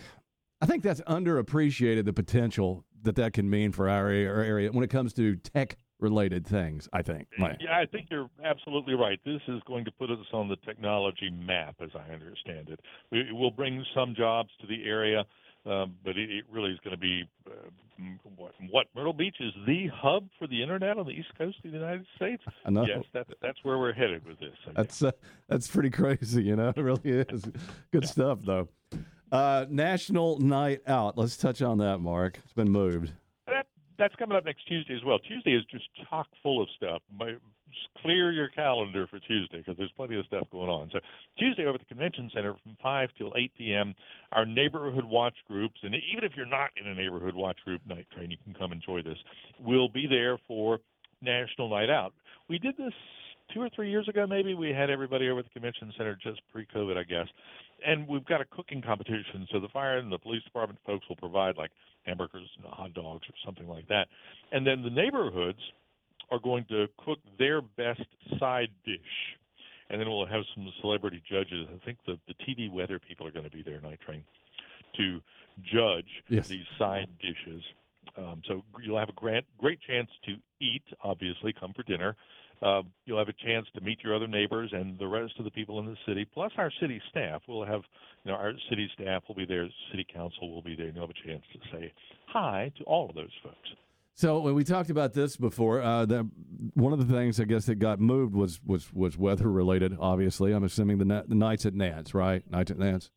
I 0.61 0.67
think 0.67 0.83
that's 0.83 1.01
underappreciated 1.03 2.05
the 2.07 2.13
potential 2.13 2.85
that 3.03 3.17
that 3.17 3.33
can 3.35 3.49
mean 3.49 3.73
for 3.73 3.89
our 3.89 4.09
area, 4.09 4.73
when 4.73 4.83
it 4.83 4.91
comes 4.91 5.13
to 5.15 5.37
tech 5.37 5.77
related 6.01 6.47
things. 6.47 6.89
I 6.93 7.03
think. 7.03 7.29
Right. 7.39 7.57
Yeah, 7.61 7.79
I 7.79 7.87
think 7.87 8.09
you're 8.11 8.29
absolutely 8.45 8.95
right. 8.95 9.19
This 9.25 9.41
is 9.49 9.63
going 9.67 9.85
to 9.85 9.93
put 9.93 10.11
us 10.11 10.19
on 10.33 10.49
the 10.49 10.57
technology 10.57 11.31
map, 11.31 11.77
as 11.81 11.91
I 11.95 12.13
understand 12.13 12.69
it. 12.69 12.81
We, 13.11 13.21
it 13.21 13.33
will 13.35 13.51
bring 13.51 13.85
some 13.95 14.15
jobs 14.15 14.51
to 14.61 14.67
the 14.67 14.85
area, 14.85 15.25
um, 15.67 15.97
but 16.05 16.17
it, 16.17 16.31
it 16.31 16.45
really 16.51 16.71
is 16.71 16.79
going 16.85 16.95
to 16.95 17.01
be 17.01 17.25
uh, 17.47 17.53
what, 18.37 18.53
what 18.71 18.87
Myrtle 18.95 19.13
Beach 19.13 19.37
is 19.41 19.53
the 19.67 19.89
hub 19.95 20.29
for 20.39 20.47
the 20.47 20.63
internet 20.63 20.99
on 20.99 21.07
the 21.07 21.13
east 21.13 21.29
coast 21.37 21.57
of 21.65 21.73
the 21.73 21.79
United 21.79 22.07
States. 22.17 22.43
Yes, 22.69 23.05
that's 23.13 23.31
that's 23.43 23.59
where 23.63 23.79
we're 23.79 23.93
headed 23.93 24.25
with 24.27 24.39
this. 24.39 24.55
That's 24.75 25.03
uh, 25.03 25.13
that's 25.49 25.67
pretty 25.67 25.91
crazy, 25.91 26.43
you 26.43 26.57
know. 26.57 26.69
It 26.77 26.81
really 26.83 27.01
is. 27.11 27.43
Good 27.91 28.07
stuff, 28.07 28.39
though. 28.45 28.69
Uh, 29.33 29.67
National 29.69 30.39
Night 30.39 30.83
Out. 30.87 31.19
Let's 31.19 31.37
touch 31.37 31.63
on 31.63 31.79
that, 31.79 31.99
Mark. 31.99 32.39
It's 32.45 32.53
been 32.53 32.71
moved. 32.71 33.13
that 33.47 33.67
that's 33.99 34.15
coming 34.17 34.37
up 34.37 34.45
next 34.45 34.67
Tuesday 34.69 34.95
as 34.95 35.05
well. 35.05 35.19
Tuesday 35.19 35.53
is 35.53 35.65
just 35.71 35.85
chock 36.09 36.29
full 36.43 36.63
of 36.63 36.69
stuff. 36.77 37.03
My, 37.19 37.35
clear 38.03 38.31
your 38.33 38.49
calendar 38.49 39.07
for 39.09 39.19
Tuesday 39.21 39.59
because 39.59 39.77
there's 39.77 39.93
plenty 39.97 40.19
of 40.19 40.27
stuff 40.27 40.47
going 40.51 40.69
on. 40.69 40.89
So 40.93 41.01
Tuesday 41.39 41.65
over 41.65 41.75
at 41.75 41.81
the 41.81 41.87
convention 41.87 42.31
center 42.35 42.55
from 42.63 42.77
5 42.83 43.09
till 43.19 43.33
8 43.37 43.53
p.m. 43.59 43.95
Our 44.33 44.47
neighborhood 44.47 45.05
watch 45.05 45.35
groups, 45.49 45.77
and 45.83 45.95
even 45.95 46.25
if 46.25 46.33
you're 46.37 46.47
not 46.47 46.71
in 46.81 46.89
a 46.89 46.95
neighborhood 46.95 47.35
watch 47.35 47.59
group 47.65 47.81
night 47.87 48.07
train, 48.15 48.31
you 48.31 48.37
can 48.45 48.55
come 48.55 48.73
enjoy 48.73 49.03
this. 49.03 49.19
We'll 49.61 49.89
be 49.89 50.07
there 50.07 50.39
for 50.47 50.79
National 51.23 51.69
Night 51.71 51.91
Out. 51.91 52.13
We 52.49 52.59
did 52.59 52.77
this 52.77 52.93
two 53.53 53.61
or 53.61 53.71
three 53.75 53.91
years 53.91 54.09
ago, 54.09 54.27
maybe. 54.27 54.55
We 54.55 54.71
had 54.71 54.91
everybody 54.91 55.29
over 55.29 55.41
at 55.41 55.47
the 55.47 55.51
convention 55.51 55.93
center 55.97 56.19
just 56.23 56.41
pre-COVID, 56.53 56.97
I 56.97 57.05
guess. 57.05 57.27
And 57.87 58.09
we've 58.09 58.25
got 58.25 58.41
a 58.41 58.45
cooking 58.45 58.83
competition, 58.83 59.47
so 59.53 59.61
the 59.61 59.69
fire 59.69 59.99
and 59.99 60.11
the 60.11 60.19
police 60.19 60.43
department 60.45 60.79
folks 60.87 61.07
will 61.09 61.17
provide 61.17 61.57
like 61.57 61.71
hamburgers 62.05 62.49
and 62.57 62.67
hot 62.73 62.95
dogs 62.95 63.27
or 63.29 63.35
something 63.45 63.69
like 63.69 63.87
that. 63.89 64.09
And 64.53 64.67
then 64.67 64.83
the 64.83 64.91
neighborhoods 64.91 65.59
are 66.31 66.39
going 66.39 66.65
to 66.71 66.87
cook 67.05 67.19
their 67.39 67.61
best 67.63 68.03
side 68.39 68.69
dish. 68.85 68.99
And 69.89 70.01
then 70.01 70.09
we'll 70.09 70.27
have 70.27 70.43
some 70.55 70.69
celebrity 70.81 71.23
judges. 71.31 71.69
I 71.73 71.85
think 71.85 71.99
the, 72.07 72.19
the 72.27 72.35
TV 72.45 72.71
weather 72.71 72.99
people 72.99 73.27
are 73.27 73.31
going 73.31 73.45
to 73.45 73.51
be 73.51 73.63
there, 73.63 73.81
Night 73.81 74.01
Train, 74.05 74.25
to 74.97 75.21
judge 75.63 76.09
Yes. 76.29 76.49
these 76.49 76.65
side 76.79 77.09
dishes. 77.21 77.63
Um, 78.19 78.43
so 78.49 78.63
you'll 78.83 78.99
have 78.99 79.09
a 79.09 79.13
great, 79.13 79.45
great 79.59 79.79
chance 79.87 80.09
to 80.25 80.35
eat, 80.61 80.83
obviously, 81.03 81.53
come 81.53 81.73
for 81.75 81.83
dinner. 81.85 82.17
Uh, 82.63 82.83
you'll 83.05 83.19
have 83.19 83.29
a 83.29 83.35
chance 83.47 83.67
to 83.75 83.81
meet 83.83 84.03
your 84.03 84.17
other 84.17 84.27
neighbors 84.27 84.71
and 84.73 84.99
the 84.99 85.07
rest 85.07 85.35
of 85.39 85.45
the 85.45 85.51
people 85.51 85.79
in 85.79 85.87
the 85.87 85.97
city, 86.07 86.25
plus 86.33 86.51
our 86.57 86.71
city 86.81 87.01
staff. 87.11 87.43
We'll 87.47 87.67
have, 87.67 87.83
you 88.25 88.33
know, 88.33 88.37
our 88.39 88.53
city 88.71 88.91
staff 88.95 89.23
will 89.29 89.35
be 89.35 89.45
there, 89.45 89.69
city 89.91 90.07
council 90.13 90.51
will 90.53 90.63
be 90.63 90.75
there, 90.75 90.87
and 90.87 90.97
you'll 90.97 91.07
have 91.07 91.15
a 91.15 91.29
chance 91.29 91.43
to 91.53 91.59
say 91.71 91.93
hi 92.27 92.73
to 92.79 92.85
all 92.85 93.11
of 93.11 93.15
those 93.15 93.31
folks. 93.43 93.69
So 94.17 94.41
when 94.41 94.55
we 94.55 94.65
talked 94.65 94.89
about 94.89 95.13
this 95.13 95.37
before, 95.37 95.83
uh, 95.83 96.07
the, 96.07 96.27
one 96.73 96.95
of 96.95 97.07
the 97.07 97.15
things 97.15 97.39
I 97.39 97.45
guess 97.45 97.67
that 97.67 97.75
got 97.75 98.01
moved 98.01 98.35
was 98.35 98.61
was 98.65 98.91
was 98.93 99.19
weather 99.19 99.51
related. 99.51 99.95
Obviously, 100.01 100.53
I'm 100.53 100.65
assuming 100.65 100.97
the, 100.97 101.25
the 101.29 101.35
nights 101.35 101.67
at 101.67 101.75
Nance, 101.75 102.15
right? 102.15 102.43
Nights 102.51 102.71
at 102.71 102.79
Nance. 102.79 103.11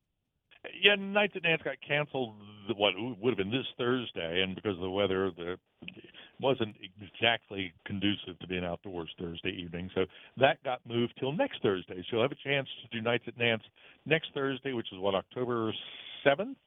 Yeah, 0.81 0.95
Nights 0.95 1.33
at 1.37 1.43
Nance 1.43 1.61
got 1.63 1.77
canceled. 1.85 2.35
What 2.75 2.93
would 2.97 3.31
have 3.31 3.37
been 3.37 3.49
this 3.49 3.65
Thursday, 3.77 4.43
and 4.43 4.55
because 4.55 4.75
of 4.75 4.81
the 4.81 4.89
weather, 4.89 5.31
the 5.31 5.55
wasn't 6.41 6.75
exactly 7.01 7.73
conducive 7.85 8.37
to 8.39 8.47
being 8.47 8.63
outdoors 8.63 9.09
Thursday 9.19 9.51
evening. 9.51 9.89
So 9.95 10.05
that 10.37 10.61
got 10.63 10.79
moved 10.87 11.13
till 11.19 11.31
next 11.31 11.61
Thursday. 11.61 11.95
So 11.95 12.17
you'll 12.17 12.21
have 12.21 12.31
a 12.31 12.47
chance 12.47 12.67
to 12.81 12.97
do 12.97 13.01
Nights 13.01 13.23
at 13.27 13.37
Nance 13.37 13.63
next 14.05 14.29
Thursday, 14.33 14.73
which 14.73 14.87
is 14.91 14.99
what 14.99 15.15
October 15.15 15.73
seventh. 16.23 16.57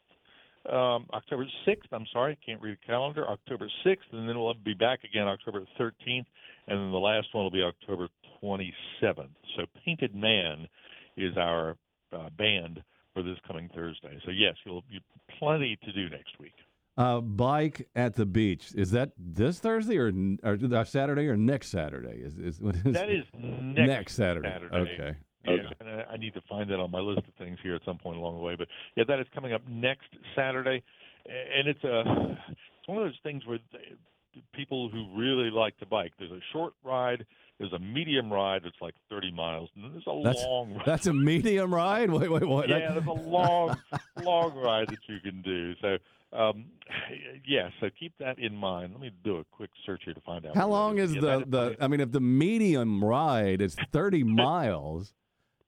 Um, 0.70 1.06
October 1.12 1.46
6th. 1.66 1.92
I'm 1.92 2.06
sorry, 2.12 2.38
I 2.40 2.44
can't 2.44 2.60
read 2.60 2.78
a 2.82 2.86
calendar. 2.86 3.28
October 3.28 3.68
6th, 3.84 3.96
and 4.12 4.28
then 4.28 4.38
we'll 4.38 4.54
be 4.54 4.74
back 4.74 5.00
again 5.04 5.26
October 5.26 5.64
13th, 5.78 5.92
and 6.06 6.26
then 6.68 6.90
the 6.90 6.98
last 6.98 7.28
one 7.32 7.44
will 7.44 7.50
be 7.50 7.62
October 7.62 8.08
27th. 8.42 9.34
So 9.56 9.66
Painted 9.84 10.14
Man 10.14 10.68
is 11.16 11.36
our 11.36 11.76
uh, 12.12 12.28
band 12.36 12.82
for 13.14 13.22
this 13.22 13.36
coming 13.46 13.68
Thursday. 13.74 14.18
So 14.24 14.30
yes, 14.30 14.54
you'll 14.64 14.84
you 14.90 15.00
plenty 15.38 15.78
to 15.84 15.92
do 15.92 16.08
next 16.08 16.38
week. 16.38 16.54
Uh, 16.96 17.20
bike 17.20 17.88
at 17.96 18.14
the 18.14 18.26
beach 18.26 18.72
is 18.74 18.90
that 18.90 19.12
this 19.16 19.58
Thursday 19.58 19.96
or, 19.96 20.12
or 20.42 20.58
uh, 20.74 20.84
Saturday 20.84 21.26
or 21.26 21.36
next 21.36 21.68
Saturday? 21.68 22.20
Is, 22.20 22.36
is, 22.38 22.60
is 22.60 22.92
that 22.92 23.08
is 23.08 23.24
next, 23.34 23.88
next 23.88 24.14
Saturday. 24.14 24.48
Saturday. 24.48 24.76
Okay. 24.76 25.16
Yeah, 25.44 25.52
Okay. 25.52 25.74
and 25.80 25.88
I, 25.88 26.04
I 26.12 26.16
need 26.16 26.34
to 26.34 26.40
find 26.48 26.70
that 26.70 26.78
on 26.78 26.90
my 26.90 27.00
list 27.00 27.26
of 27.26 27.34
things 27.38 27.58
here 27.62 27.74
at 27.74 27.82
some 27.84 27.98
point 27.98 28.16
along 28.18 28.36
the 28.36 28.42
way. 28.42 28.54
But 28.56 28.68
yeah, 28.96 29.04
that 29.08 29.18
is 29.20 29.26
coming 29.34 29.52
up 29.52 29.62
next 29.68 30.08
Saturday, 30.36 30.82
and 31.26 31.68
it's 31.68 31.82
a 31.84 32.00
it's 32.48 32.88
one 32.88 32.98
of 32.98 33.04
those 33.04 33.18
things 33.22 33.44
where 33.46 33.58
they, 33.72 33.96
people 34.54 34.88
who 34.88 35.06
really 35.18 35.50
like 35.50 35.78
to 35.78 35.86
bike. 35.86 36.12
There's 36.18 36.30
a 36.30 36.40
short 36.52 36.72
ride, 36.84 37.26
there's 37.58 37.72
a 37.72 37.78
medium 37.78 38.32
ride 38.32 38.62
that's 38.64 38.80
like 38.80 38.94
30 39.10 39.32
miles, 39.32 39.68
and 39.74 39.84
then 39.84 39.92
there's 39.92 40.06
a 40.06 40.22
That's- 40.22 40.44
long 40.44 40.74
ride. 40.74 40.82
That's 40.86 41.06
a 41.06 41.12
medium 41.12 41.74
ride. 41.74 42.10
Wait, 42.10 42.30
wait, 42.30 42.46
wait. 42.48 42.68
yeah, 42.68 42.78
That- 42.78 42.94
there's 42.94 43.06
a 43.06 43.28
long, 43.28 43.76
long 44.22 44.56
ride 44.56 44.88
that 44.88 44.98
you 45.08 45.18
can 45.20 45.42
do. 45.42 45.74
So, 45.80 45.98
um, 46.36 46.64
yeah, 47.46 47.68
so 47.80 47.88
keep 48.00 48.14
that 48.18 48.38
in 48.38 48.56
mind. 48.56 48.92
Let 48.92 49.00
me 49.02 49.10
do 49.22 49.36
a 49.36 49.44
quick 49.52 49.70
search 49.84 50.02
here 50.04 50.14
to 50.14 50.20
find 50.22 50.46
out. 50.46 50.56
how 50.56 50.68
long 50.68 50.98
is 50.98 51.12
the 51.12 51.44
the? 51.46 51.76
I 51.80 51.88
mean, 51.88 52.00
if 52.00 52.10
the 52.10 52.20
medium 52.20 53.04
ride 53.04 53.60
is 53.60 53.76
thirty 53.92 54.22
miles, 54.46 55.12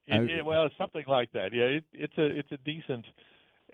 It, 0.07 0.15
I- 0.15 0.39
it, 0.39 0.45
well, 0.45 0.69
something 0.79 1.05
like 1.07 1.33
that. 1.33 1.53
Yeah, 1.53 1.65
it, 1.65 1.85
it's 1.93 2.17
a 2.19 2.27
it's 2.27 2.53
a 2.53 2.59
decent 2.59 3.07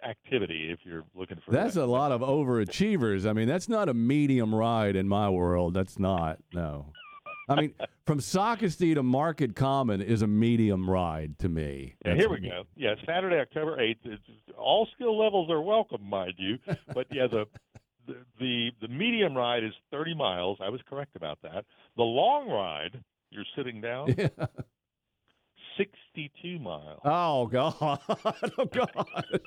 activity 0.09 0.71
if 0.73 0.79
you're 0.85 1.05
looking 1.15 1.39
for. 1.45 1.51
that's 1.53 1.75
that. 1.75 1.85
a 1.85 1.87
lot 1.87 2.13
of 2.13 2.21
overachievers. 2.21 3.29
I 3.29 3.33
mean, 3.33 3.49
that's 3.49 3.69
not 3.69 3.89
a 3.89 3.95
medium 3.95 4.55
ride 4.55 4.97
in 4.97 5.09
my 5.09 5.29
world. 5.29 5.75
That's 5.75 5.99
not. 5.99 6.39
No. 6.55 6.93
I 7.49 7.61
mean, 7.61 7.75
from 8.07 8.21
Socastee 8.21 8.95
to 8.95 9.03
Market 9.03 9.57
Common 9.57 10.01
is 10.01 10.23
a 10.23 10.27
medium 10.27 10.89
ride 10.89 11.39
to 11.41 11.49
me. 11.49 11.97
Yeah, 12.07 12.15
here 12.15 12.31
we 12.31 12.41
go. 12.41 12.63
Yeah, 12.77 12.95
Saturday, 13.05 13.41
October 13.41 13.81
eighth. 13.81 13.99
All 14.57 14.87
skill 14.95 15.19
levels 15.19 15.51
are 15.51 15.61
welcome, 15.61 16.09
mind 16.09 16.35
you. 16.39 16.59
But 16.95 17.07
yeah, 17.11 17.27
the, 17.27 17.45
the 18.07 18.15
the 18.39 18.71
the 18.83 18.89
medium 18.89 19.37
ride 19.37 19.65
is 19.65 19.73
30 19.91 20.15
miles. 20.15 20.59
I 20.63 20.69
was 20.71 20.81
correct 20.89 21.17
about 21.17 21.39
that. 21.43 21.65
The 21.97 22.03
long 22.05 22.49
ride, 22.49 23.03
you're 23.31 23.45
sitting 23.57 23.81
down, 23.81 24.15
Yeah. 24.19 24.29
62 25.81 26.59
miles. 26.59 27.01
Oh 27.05 27.47
God! 27.47 27.75
Oh 28.59 28.65
God! 28.67 28.91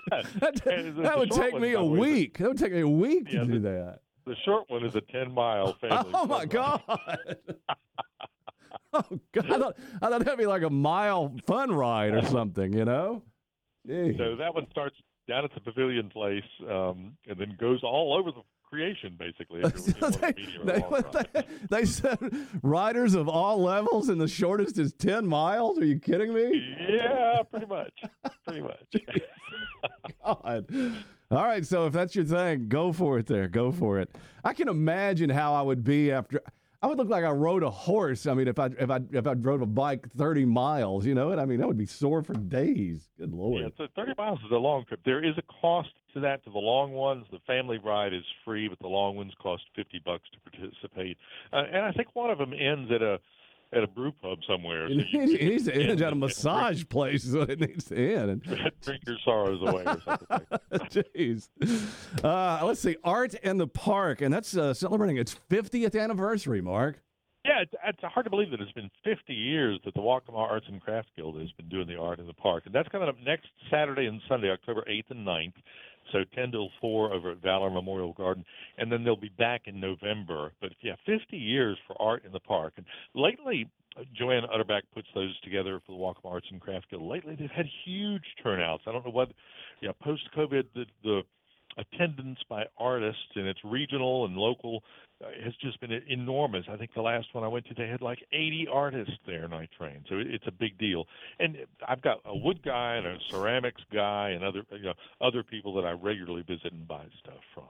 That, 0.09 0.93
that 1.03 1.17
would 1.17 1.31
take 1.31 1.59
me 1.59 1.73
a 1.73 1.77
the 1.79 1.83
way, 1.85 1.99
is 1.99 2.07
a- 2.07 2.11
week. 2.13 2.37
That 2.39 2.47
would 2.49 2.57
take 2.57 2.73
me 2.73 2.81
a 2.81 2.87
week 2.87 3.27
to 3.29 3.33
Yeah, 3.35 3.43
do 3.43 3.59
the- 3.59 3.69
that. 3.69 3.99
The 4.25 4.35
short 4.45 4.69
one 4.69 4.85
is 4.85 4.95
a 4.95 5.01
10 5.01 5.31
mile 5.33 5.73
family. 5.81 6.11
Oh 6.13 6.25
my 6.25 6.45
God! 6.45 6.81
oh 8.93 9.03
God! 9.33 9.45
I 9.51 9.57
thought, 9.57 9.77
I 10.01 10.09
thought 10.09 10.23
that'd 10.25 10.37
be 10.39 10.45
like 10.45 10.61
a 10.63 10.69
mile 10.69 11.35
fun 11.45 11.71
ride 11.73 12.13
or 12.13 12.25
something. 12.25 12.73
You 12.73 12.85
know? 12.85 13.21
Gee. 13.85 14.15
So 14.17 14.35
that 14.37 14.53
one 14.53 14.65
starts 14.71 14.95
down 15.27 15.43
at 15.43 15.53
the 15.53 15.59
Pavilion 15.61 16.09
Place, 16.09 16.43
um, 16.69 17.17
and 17.27 17.37
then 17.37 17.55
goes 17.59 17.81
all 17.83 18.15
over 18.17 18.31
the 18.31 18.41
creation, 18.73 19.15
basically. 19.19 19.61
If 19.61 19.87
you're, 19.87 19.87
if 19.87 19.95
you 19.95 20.01
want 20.01 20.15
a 20.15 20.19
they, 20.19 20.33
medium 20.35 20.61
or 20.61 20.65
they, 20.65 20.79
long 20.79 20.91
ride. 20.91 21.27
they, 21.33 21.43
they 21.69 21.85
said 21.85 22.17
riders 22.63 23.13
of 23.13 23.29
all 23.29 23.61
levels, 23.61 24.09
and 24.09 24.19
the 24.19 24.27
shortest 24.27 24.79
is 24.79 24.93
ten 24.93 25.27
miles. 25.27 25.77
Are 25.77 25.85
you 25.85 25.99
kidding 25.99 26.33
me? 26.33 26.75
Yeah, 26.89 27.43
pretty 27.49 27.67
much. 27.67 27.93
Pretty 28.45 28.61
much. 28.61 28.95
God. 30.25 30.65
All 31.29 31.43
right, 31.43 31.65
so 31.65 31.85
if 31.85 31.93
that's 31.93 32.15
your 32.15 32.25
thing, 32.25 32.67
go 32.67 32.91
for 32.91 33.19
it. 33.19 33.27
There, 33.27 33.47
go 33.47 33.71
for 33.71 33.99
it. 33.99 34.09
I 34.43 34.53
can 34.53 34.67
imagine 34.67 35.29
how 35.29 35.53
I 35.53 35.61
would 35.61 35.83
be 35.83 36.11
after. 36.11 36.41
I 36.83 36.87
would 36.87 36.97
look 36.97 37.07
like 37.07 37.23
I 37.23 37.31
rode 37.31 37.63
a 37.63 37.69
horse. 37.69 38.27
I 38.27 38.33
mean, 38.33 38.49
if 38.49 38.59
I 38.59 38.65
if 38.77 38.89
I 38.89 38.99
if 39.13 39.25
I 39.25 39.35
drove 39.35 39.61
a 39.61 39.65
bike 39.65 40.05
thirty 40.17 40.43
miles, 40.43 41.05
you 41.05 41.15
know 41.15 41.29
what 41.29 41.39
I 41.39 41.45
mean? 41.45 41.59
That 41.59 41.67
would 41.67 41.77
be 41.77 41.85
sore 41.85 42.21
for 42.21 42.33
days. 42.33 43.07
Good 43.17 43.31
lord. 43.31 43.61
Yeah, 43.61 43.69
so 43.77 43.87
30 43.95 44.15
miles 44.17 44.39
is 44.39 44.51
a 44.51 44.55
long 44.55 44.83
trip. 44.83 44.99
There 45.05 45.23
is 45.23 45.33
a 45.37 45.43
cost 45.61 45.91
to 46.13 46.19
that. 46.19 46.43
To 46.43 46.49
the 46.49 46.59
long 46.59 46.91
ones, 46.91 47.25
the 47.31 47.39
family 47.47 47.77
ride 47.77 48.13
is 48.13 48.25
free, 48.43 48.67
but 48.67 48.79
the 48.79 48.87
long 48.87 49.15
ones 49.15 49.31
cost 49.41 49.63
50 49.77 50.01
bucks 50.03 50.25
to 50.33 50.51
participate. 50.51 51.17
Uh, 51.53 51.63
and 51.71 51.85
I 51.85 51.93
think 51.93 52.09
one 52.15 52.29
of 52.29 52.37
them 52.37 52.51
ends 52.51 52.91
at 52.91 53.01
a 53.01 53.17
at 53.73 53.83
a 53.83 53.87
brew 53.87 54.11
pub 54.11 54.39
somewhere. 54.47 54.87
so 54.87 54.93
It 54.93 54.97
needs, 54.97 55.11
can 55.11 55.21
it 55.31 55.41
needs 55.41 55.65
to 55.65 55.75
end 55.75 56.01
at 56.01 56.13
a 56.13 56.15
massage 56.15 56.83
place. 56.89 57.25
Is 57.25 57.35
what 57.35 57.49
it 57.49 57.59
needs 57.59 57.85
to 57.85 57.95
end. 58.15 58.43
Drink, 58.43 58.61
drink 58.81 59.01
your 59.05 59.17
sorrows 59.23 59.61
away 59.61 59.83
or 59.85 60.01
something. 60.05 60.39
Jeez. 61.15 61.49
Uh, 62.23 62.65
let's 62.65 62.81
see. 62.81 62.95
Art 63.03 63.33
in 63.35 63.57
the 63.57 63.67
Park, 63.67 64.21
and 64.21 64.33
that's 64.33 64.55
uh, 64.55 64.73
celebrating 64.73 65.17
its 65.17 65.35
50th 65.49 65.99
anniversary, 65.99 66.61
Mark. 66.61 67.01
Yeah, 67.45 67.59
it's, 67.61 67.73
it's 67.85 67.99
hard 68.01 68.25
to 68.25 68.29
believe 68.29 68.51
that 68.51 68.61
it's 68.61 68.71
been 68.71 68.89
50 69.03 69.33
years 69.33 69.77
that 69.83 69.93
the 69.93 69.99
Waccamaw 69.99 70.49
Arts 70.49 70.65
and 70.69 70.81
Crafts 70.81 71.09
Guild 71.15 71.37
has 71.41 71.51
been 71.51 71.67
doing 71.67 71.87
the 71.87 71.97
art 71.97 72.19
in 72.19 72.27
the 72.27 72.33
park, 72.33 72.63
and 72.65 72.73
that's 72.73 72.87
coming 72.87 73.09
up 73.09 73.17
next 73.25 73.47
Saturday 73.69 74.05
and 74.05 74.21
Sunday, 74.29 74.49
October 74.49 74.81
8th 74.89 75.11
and 75.11 75.27
9th. 75.27 75.53
So 76.13 76.23
10 76.35 76.51
till 76.51 76.69
4 76.79 77.11
over 77.11 77.31
at 77.31 77.41
Valor 77.41 77.69
Memorial 77.69 78.13
Garden, 78.13 78.45
and 78.77 78.91
then 78.91 79.03
they'll 79.03 79.17
be 79.17 79.31
back 79.37 79.63
in 79.65 79.79
November. 79.79 80.53
But 80.61 80.71
yeah, 80.81 80.93
50 81.05 81.35
years 81.35 81.77
for 81.85 82.01
art 82.01 82.23
in 82.23 82.31
the 82.31 82.39
park. 82.39 82.73
And 82.77 82.85
lately, 83.15 83.69
uh, 83.97 84.03
Joanne 84.15 84.43
Utterback 84.43 84.83
puts 84.93 85.07
those 85.13 85.37
together 85.41 85.81
for 85.85 85.91
the 85.91 85.97
Waccamaw 85.97 86.31
Arts 86.31 86.47
and 86.51 86.61
Crafts 86.61 86.87
Guild. 86.89 87.03
Lately, 87.03 87.35
they've 87.35 87.49
had 87.49 87.65
huge 87.83 88.23
turnouts. 88.41 88.83
I 88.87 88.91
don't 88.91 89.05
know 89.05 89.11
what, 89.11 89.29
yeah, 89.81 89.91
post 90.01 90.23
COVID, 90.37 90.63
the, 90.73 90.85
the 91.03 91.21
attendance 91.77 92.39
by 92.49 92.65
artists, 92.77 93.21
and 93.35 93.47
it's 93.47 93.59
regional 93.63 94.25
and 94.25 94.35
local 94.35 94.83
uh, 95.23 95.27
has 95.43 95.53
just 95.61 95.79
been 95.79 95.91
enormous. 95.91 96.65
I 96.69 96.77
think 96.77 96.93
the 96.93 97.01
last 97.01 97.27
one 97.33 97.43
I 97.43 97.47
went 97.47 97.65
to, 97.67 97.73
they 97.73 97.87
had 97.87 98.01
like 98.01 98.19
80 98.31 98.67
artists 98.71 99.13
there 99.25 99.47
night 99.47 99.69
train, 99.77 100.03
so 100.09 100.15
it's 100.17 100.47
a 100.47 100.51
big 100.51 100.77
deal. 100.77 101.05
And 101.39 101.57
I've 101.87 102.01
got 102.01 102.19
a 102.25 102.35
wood 102.35 102.61
guy 102.63 102.95
and 102.95 103.07
a 103.07 103.17
ceramics 103.29 103.81
guy 103.91 104.29
and 104.29 104.43
other 104.43 104.63
you 104.71 104.83
know 104.83 104.93
other 105.21 105.43
people 105.43 105.73
that 105.75 105.85
I 105.85 105.91
regularly 105.91 106.43
visit 106.43 106.71
and 106.71 106.87
buy 106.87 107.05
stuff 107.19 107.41
from. 107.53 107.65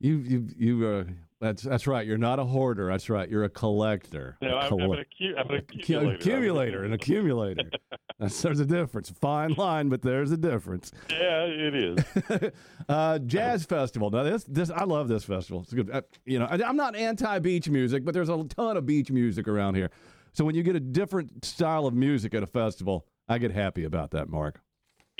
You, 0.00 0.16
you, 0.18 0.48
you. 0.56 0.86
Uh, 0.86 1.04
that's 1.40 1.62
that's 1.62 1.86
right. 1.86 2.06
You're 2.06 2.18
not 2.18 2.38
a 2.38 2.44
hoarder. 2.44 2.88
That's 2.88 3.08
right. 3.08 3.28
You're 3.28 3.44
a 3.44 3.48
collector. 3.48 4.36
No, 4.42 4.56
A 4.56 4.60
I'm, 4.60 4.72
I'm, 4.74 4.90
an, 4.92 5.04
accu- 5.20 5.38
I'm 5.38 5.50
an 5.50 5.56
accumulator. 5.56 6.16
accumulator, 6.16 6.84
an 6.84 6.92
accumulator. 6.92 7.70
That's, 8.18 8.42
there's 8.42 8.60
a 8.60 8.66
difference. 8.66 9.08
Fine 9.08 9.54
line, 9.54 9.88
but 9.88 10.02
there's 10.02 10.30
a 10.32 10.36
difference. 10.36 10.92
Yeah, 11.08 11.44
it 11.44 11.74
is. 11.74 12.50
uh, 12.88 13.18
jazz 13.20 13.64
festival. 13.64 14.10
Now 14.10 14.22
this, 14.24 14.44
this, 14.44 14.70
I 14.70 14.84
love 14.84 15.08
this 15.08 15.24
festival. 15.24 15.62
It's 15.62 15.72
good. 15.72 15.90
Uh, 15.90 16.02
you 16.26 16.38
know, 16.38 16.44
I, 16.44 16.60
I'm 16.62 16.76
not 16.76 16.94
anti-beach 16.94 17.70
music, 17.70 18.04
but 18.04 18.12
there's 18.12 18.28
a 18.28 18.44
ton 18.44 18.76
of 18.76 18.84
beach 18.84 19.10
music 19.10 19.48
around 19.48 19.76
here. 19.76 19.90
So 20.34 20.44
when 20.44 20.54
you 20.54 20.62
get 20.62 20.76
a 20.76 20.80
different 20.80 21.42
style 21.44 21.86
of 21.86 21.94
music 21.94 22.34
at 22.34 22.42
a 22.42 22.46
festival, 22.46 23.06
I 23.28 23.38
get 23.38 23.52
happy 23.52 23.84
about 23.84 24.10
that, 24.10 24.28
Mark. 24.28 24.60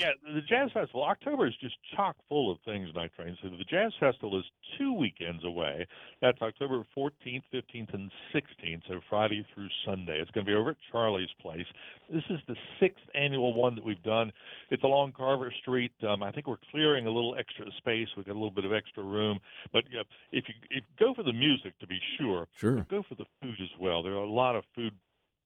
Yeah, 0.01 0.13
the 0.33 0.41
Jazz 0.41 0.71
Festival. 0.73 1.03
October 1.03 1.45
is 1.45 1.53
just 1.61 1.75
chock 1.95 2.15
full 2.27 2.51
of 2.51 2.57
things, 2.65 2.89
Night 2.95 3.11
Train. 3.15 3.37
So 3.43 3.49
the 3.49 3.63
Jazz 3.65 3.93
Festival 3.99 4.39
is 4.39 4.45
two 4.79 4.93
weekends 4.93 5.43
away. 5.45 5.85
That's 6.23 6.41
October 6.41 6.83
14th, 6.97 7.43
15th, 7.53 7.93
and 7.93 8.09
16th. 8.33 8.81
So 8.87 8.99
Friday 9.07 9.45
through 9.53 9.67
Sunday. 9.85 10.19
It's 10.19 10.31
going 10.31 10.43
to 10.45 10.51
be 10.51 10.55
over 10.55 10.71
at 10.71 10.77
Charlie's 10.91 11.29
Place. 11.39 11.67
This 12.11 12.23
is 12.31 12.39
the 12.47 12.55
sixth 12.79 13.03
annual 13.13 13.53
one 13.53 13.75
that 13.75 13.85
we've 13.85 14.01
done. 14.01 14.31
It's 14.71 14.83
along 14.83 15.11
Carver 15.15 15.53
Street. 15.61 15.91
Um, 16.07 16.23
I 16.23 16.31
think 16.31 16.47
we're 16.47 16.57
clearing 16.71 17.05
a 17.05 17.11
little 17.11 17.35
extra 17.37 17.65
space. 17.77 18.07
We've 18.17 18.25
got 18.25 18.31
a 18.33 18.41
little 18.41 18.49
bit 18.49 18.65
of 18.65 18.73
extra 18.73 19.03
room. 19.03 19.37
But 19.71 19.83
yeah, 19.93 20.01
if 20.31 20.45
you 20.47 20.55
if 20.71 20.83
go 20.99 21.13
for 21.13 21.21
the 21.23 21.33
music, 21.33 21.77
to 21.79 21.85
be 21.85 21.99
sure, 22.19 22.47
Sure. 22.57 22.87
go 22.89 23.03
for 23.07 23.13
the 23.15 23.25
food 23.41 23.55
as 23.61 23.69
well. 23.79 24.01
There 24.01 24.13
are 24.13 24.23
a 24.23 24.29
lot 24.29 24.55
of 24.55 24.63
food 24.73 24.93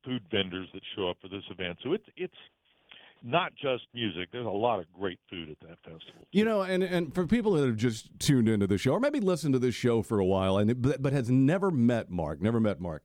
food 0.06 0.22
vendors 0.32 0.70
that 0.74 0.84
show 0.96 1.10
up 1.10 1.18
for 1.22 1.28
this 1.28 1.44
event. 1.50 1.78
So 1.84 1.92
it's 1.92 2.06
it's 2.16 2.34
not 3.26 3.54
just 3.56 3.88
music. 3.94 4.30
There's 4.32 4.46
a 4.46 4.50
lot 4.50 4.80
of 4.80 4.86
great 4.94 5.20
food 5.30 5.50
at 5.50 5.60
that 5.62 5.80
festival. 5.80 6.28
You 6.32 6.46
know, 6.46 6.62
and, 6.62 6.84
and 6.84 7.14
for 7.14 7.26
people 7.26 7.54
that 7.54 7.66
have 7.66 7.76
just 7.76 8.08
tuned 8.20 8.48
into 8.48 8.68
the 8.68 8.78
show, 8.78 8.92
or 8.92 9.00
maybe 9.00 9.20
listened 9.20 9.54
to 9.54 9.60
this 9.60 9.74
show 9.74 10.04
for 10.04 10.20
a 10.20 10.26
while, 10.26 10.58
and 10.58 10.82
but, 10.82 11.02
but 11.02 11.12
has 11.12 11.30
never 11.30 11.72
met 11.72 12.12
Mark, 12.12 12.40
never 12.40 12.60
met 12.60 12.80
Mark, 12.80 13.04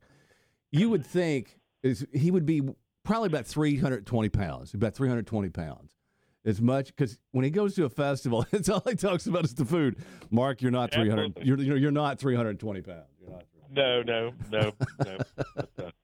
you 0.71 0.91
would 0.91 1.05
think 1.05 1.59
is 1.83 2.07
he 2.13 2.31
would 2.31 2.45
be 2.45 2.63
probably 3.03 3.29
about 3.29 3.47
320 3.47 4.29
pounds, 4.29 4.75
about 4.75 4.95
320 4.95 5.49
pounds. 5.49 5.97
As 6.43 6.59
much 6.59 6.87
because 6.87 7.19
when 7.33 7.45
he 7.45 7.51
goes 7.51 7.75
to 7.75 7.85
a 7.85 7.91
festival, 7.91 8.47
it's 8.53 8.69
all 8.69 8.83
he 8.87 8.95
talks 8.95 9.27
about 9.27 9.45
is 9.45 9.55
the 9.55 9.65
food. 9.65 9.97
Mark, 10.31 10.63
you're 10.63 10.71
not 10.71 10.93
300. 10.93 11.37
Absolutely. 11.37 11.45
You're 11.47 11.59
you're, 11.59 11.77
you're 11.77 11.91
not 11.91 12.19
320 12.19 12.81
pounds. 12.83 12.99
You're 13.21 13.31
not. 13.31 13.45
No, 13.73 14.03
no, 14.03 14.33
no, 14.51 14.73
no. 15.05 15.91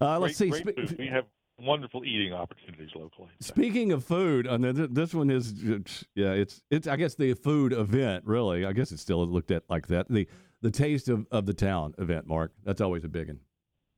Uh, 0.00 0.16
let's 0.16 0.36
see. 0.36 0.48
great, 0.48 0.62
great 0.62 0.90
food. 0.90 0.96
We 0.96 1.08
have 1.08 1.24
wonderful 1.68 2.04
eating 2.04 2.32
opportunities 2.32 2.90
locally. 2.94 3.28
Speaking 3.40 3.92
of 3.92 4.04
food, 4.04 4.46
this 4.92 5.14
one 5.14 5.30
is, 5.30 5.52
yeah, 6.14 6.32
it's 6.32 6.62
it's 6.70 6.86
I 6.86 6.96
guess 6.96 7.14
the 7.14 7.34
food 7.34 7.72
event 7.72 8.24
really. 8.26 8.64
I 8.64 8.72
guess 8.72 8.90
it's 8.92 9.02
still 9.02 9.26
looked 9.26 9.50
at 9.50 9.62
like 9.68 9.86
that. 9.88 10.08
The 10.08 10.26
the 10.62 10.70
taste 10.70 11.08
of, 11.08 11.26
of 11.30 11.46
the 11.46 11.54
town 11.54 11.94
event, 11.98 12.26
Mark. 12.26 12.52
That's 12.64 12.80
always 12.80 13.04
a 13.04 13.08
big 13.08 13.28
one. 13.28 13.40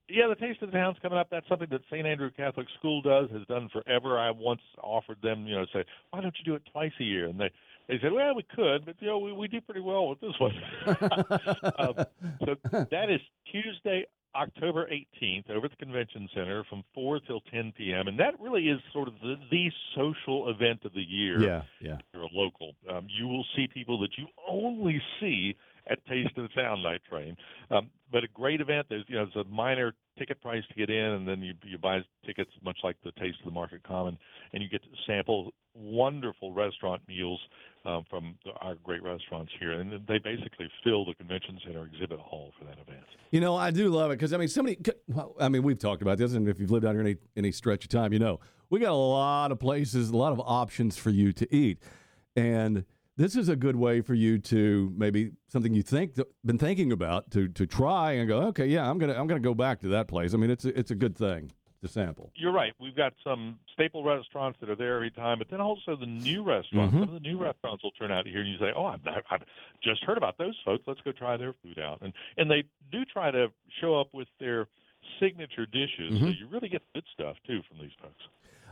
yeah, 0.09 0.27
the 0.29 0.35
Taste 0.35 0.61
of 0.63 0.71
the 0.71 0.77
Town's 0.77 0.99
coming 1.01 1.19
up. 1.19 1.29
That's 1.31 1.49
something 1.49 1.69
that 1.71 1.83
St. 1.91 2.07
Andrew 2.07 2.31
Catholic 2.37 2.67
School 2.79 3.01
does, 3.01 3.31
has 3.31 3.47
done 3.47 3.69
forever. 3.73 4.19
I 4.19 4.31
once 4.33 4.61
offered 4.83 5.19
them, 5.23 5.47
you 5.47 5.55
know, 5.57 5.65
say, 5.73 5.85
why 6.11 6.21
don't 6.21 6.35
you 6.39 6.45
do 6.45 6.55
it 6.57 6.63
twice 6.73 6.93
a 7.01 7.05
year? 7.05 7.27
And 7.27 7.39
they 7.39 7.51
they 7.89 7.99
said, 8.03 8.13
well, 8.13 8.35
we 8.37 8.45
could, 8.55 8.85
but 8.85 8.97
you 9.01 9.09
know, 9.09 9.19
we, 9.19 9.33
we 9.33 9.49
do 9.49 9.61
pretty 9.61 9.81
well 9.81 10.09
with 10.09 10.21
this 10.21 10.35
one. 10.39 10.55
um, 11.79 12.05
so 12.45 12.57
that 12.91 13.11
is 13.11 13.21
Tuesday, 13.51 14.07
October 14.35 14.89
18th, 14.91 15.51
over 15.51 15.67
at 15.67 15.71
the 15.71 15.77
convention 15.77 16.29
center 16.35 16.65
from 16.69 16.85
4 16.95 17.21
till 17.27 17.41
10 17.53 17.73
p.m. 17.77 18.09
And 18.09 18.19
that 18.19 18.39
really 18.41 18.69
is 18.69 18.79
sort 18.93 19.09
of 19.09 19.15
the, 19.23 19.37
the 19.51 19.71
social 19.95 20.49
event 20.51 20.85
of 20.85 20.93
the 20.93 21.03
year. 21.03 21.41
Yeah, 21.43 21.63
yeah. 21.81 21.99
You're 22.13 22.23
a 22.23 22.29
local. 22.33 22.73
Um, 22.89 23.07
you 23.09 23.27
will 23.27 23.45
see 23.57 23.67
people 23.73 23.99
that 24.01 24.11
you 24.17 24.27
only 24.49 25.03
see 25.21 25.57
at 25.91 26.05
Taste 26.07 26.31
the 26.37 26.49
Sound 26.55 26.83
Night 26.83 27.01
Train. 27.09 27.37
Um, 27.71 27.91
but 28.13 28.25
a 28.25 28.29
great 28.29 28.61
event. 28.61 28.87
There's 28.89 29.05
you 29.09 29.17
know 29.17 29.27
there's 29.33 29.47
a 29.47 29.49
minor 29.49 29.95
ticket 30.19 30.41
price 30.41 30.63
to 30.69 30.75
get 30.75 30.91
in, 30.91 31.05
and 31.05 31.27
then 31.27 31.43
you 31.43 31.55
you 31.65 31.79
buy 31.79 32.01
tickets 32.25 32.51
much 32.65 32.79
like 32.83 32.97
the 33.05 33.13
Taste 33.13 33.39
of 33.41 33.47
the 33.47 33.51
Market 33.51 33.83
Common, 33.83 34.17
and 34.53 34.63
you 34.63 34.69
get 34.69 34.83
to 34.83 34.89
sample 35.07 35.53
wonderful 35.75 36.53
restaurant 36.53 37.01
meals 37.07 37.41
um, 37.85 38.05
from 38.11 38.37
our 38.61 38.75
great 38.83 39.03
restaurants 39.03 39.53
here, 39.59 39.73
and 39.73 39.93
they 40.07 40.19
basically 40.19 40.69
fill 40.85 41.05
the 41.05 41.15
convention 41.15 41.59
center 41.65 41.85
exhibit 41.87 42.19
hall 42.19 42.53
for 42.59 42.65
that 42.65 42.79
event. 42.79 43.05
You 43.31 43.41
know, 43.41 43.57
I 43.57 43.71
do 43.71 43.89
love 43.89 44.11
it 44.11 44.15
because 44.15 44.33
I 44.33 44.37
mean, 44.37 44.49
somebody. 44.49 44.79
Well, 45.09 45.35
I 45.41 45.49
mean, 45.49 45.63
we've 45.63 45.79
talked 45.79 46.03
about 46.03 46.19
this, 46.19 46.33
and 46.33 46.49
if 46.49 46.61
you've 46.61 46.71
lived 46.71 46.85
out 46.85 46.93
here 46.93 47.01
any 47.01 47.17
any 47.37 47.53
stretch 47.53 47.85
of 47.85 47.91
time, 47.91 48.13
you 48.13 48.19
know 48.19 48.41
we 48.69 48.81
got 48.81 48.91
a 48.91 48.95
lot 48.95 49.53
of 49.53 49.59
places, 49.59 50.11
a 50.11 50.17
lot 50.17 50.33
of 50.33 50.41
options 50.41 50.97
for 50.97 51.11
you 51.11 51.33
to 51.33 51.55
eat, 51.55 51.79
and 52.37 52.85
this 53.21 53.37
is 53.37 53.49
a 53.49 53.57
good 53.57 53.77
way 53.77 54.01
for 54.01 54.15
you 54.15 54.39
to 54.39 54.93
maybe 54.97 55.33
something 55.49 55.75
you 55.75 55.83
think 55.83 56.19
been 56.45 56.59
thinking 56.59 56.91
about 56.91 57.31
to 57.31 57.49
to 57.49 57.67
try 57.67 58.13
and 58.13 58.29
go 58.29 58.39
okay 58.39 58.67
yeah 58.67 58.89
I'm 58.89 58.99
gonna 58.99 59.15
I'm 59.15 59.27
gonna 59.27 59.41
go 59.41 59.55
back 59.55 59.81
to 59.81 59.89
that 59.89 60.09
place 60.09 60.33
I 60.33 60.39
mean 60.39 60.51
it's 60.51 60.65
a, 60.65 60.79
it's 60.79 60.91
a 60.91 60.95
good 60.95 61.17
thing 61.17 61.53
to 61.83 61.89
sample. 61.89 62.31
You're 62.35 62.53
right. 62.53 62.73
We've 62.79 62.97
got 62.97 63.15
some 63.25 63.59
staple 63.73 64.05
restaurants 64.05 64.59
that 64.61 64.69
are 64.69 64.77
there 64.77 64.97
every 64.97 65.11
time, 65.11 65.39
but 65.39 65.49
then 65.51 65.61
also 65.61 65.97
the 65.97 66.07
new 66.07 66.43
restaurants. 66.43 66.95
Mm-hmm. 66.95 67.05
Some 67.05 67.17
of 67.17 67.23
the 67.23 67.27
new 67.27 67.39
restaurants 67.39 67.83
will 67.83 67.93
turn 67.93 68.13
out 68.13 68.27
here, 68.27 68.41
and 68.41 68.49
you 68.51 68.59
say, 68.59 68.73
"Oh, 68.77 68.85
I've, 68.85 69.01
I've 69.31 69.41
just 69.83 70.05
heard 70.05 70.19
about 70.19 70.37
those 70.37 70.55
folks. 70.65 70.85
Let's 70.87 71.01
go 71.01 71.13
try 71.13 71.39
their 71.39 71.55
food 71.63 71.79
out." 71.79 72.03
And 72.03 72.13
and 72.37 72.51
they 72.51 72.65
do 72.93 73.05
try 73.07 73.31
to 73.31 73.49
show 73.81 73.99
up 73.99 74.09
with 74.13 74.29
their 74.39 74.67
signature 75.19 75.65
dishes, 75.65 76.13
mm-hmm. 76.13 76.27
so 76.27 76.31
you 76.31 76.49
really 76.51 76.69
get 76.69 76.83
good 76.95 77.05
stuff 77.15 77.37
too 77.47 77.61
from 77.69 77.79
these 77.79 77.97
folks. 78.01 78.23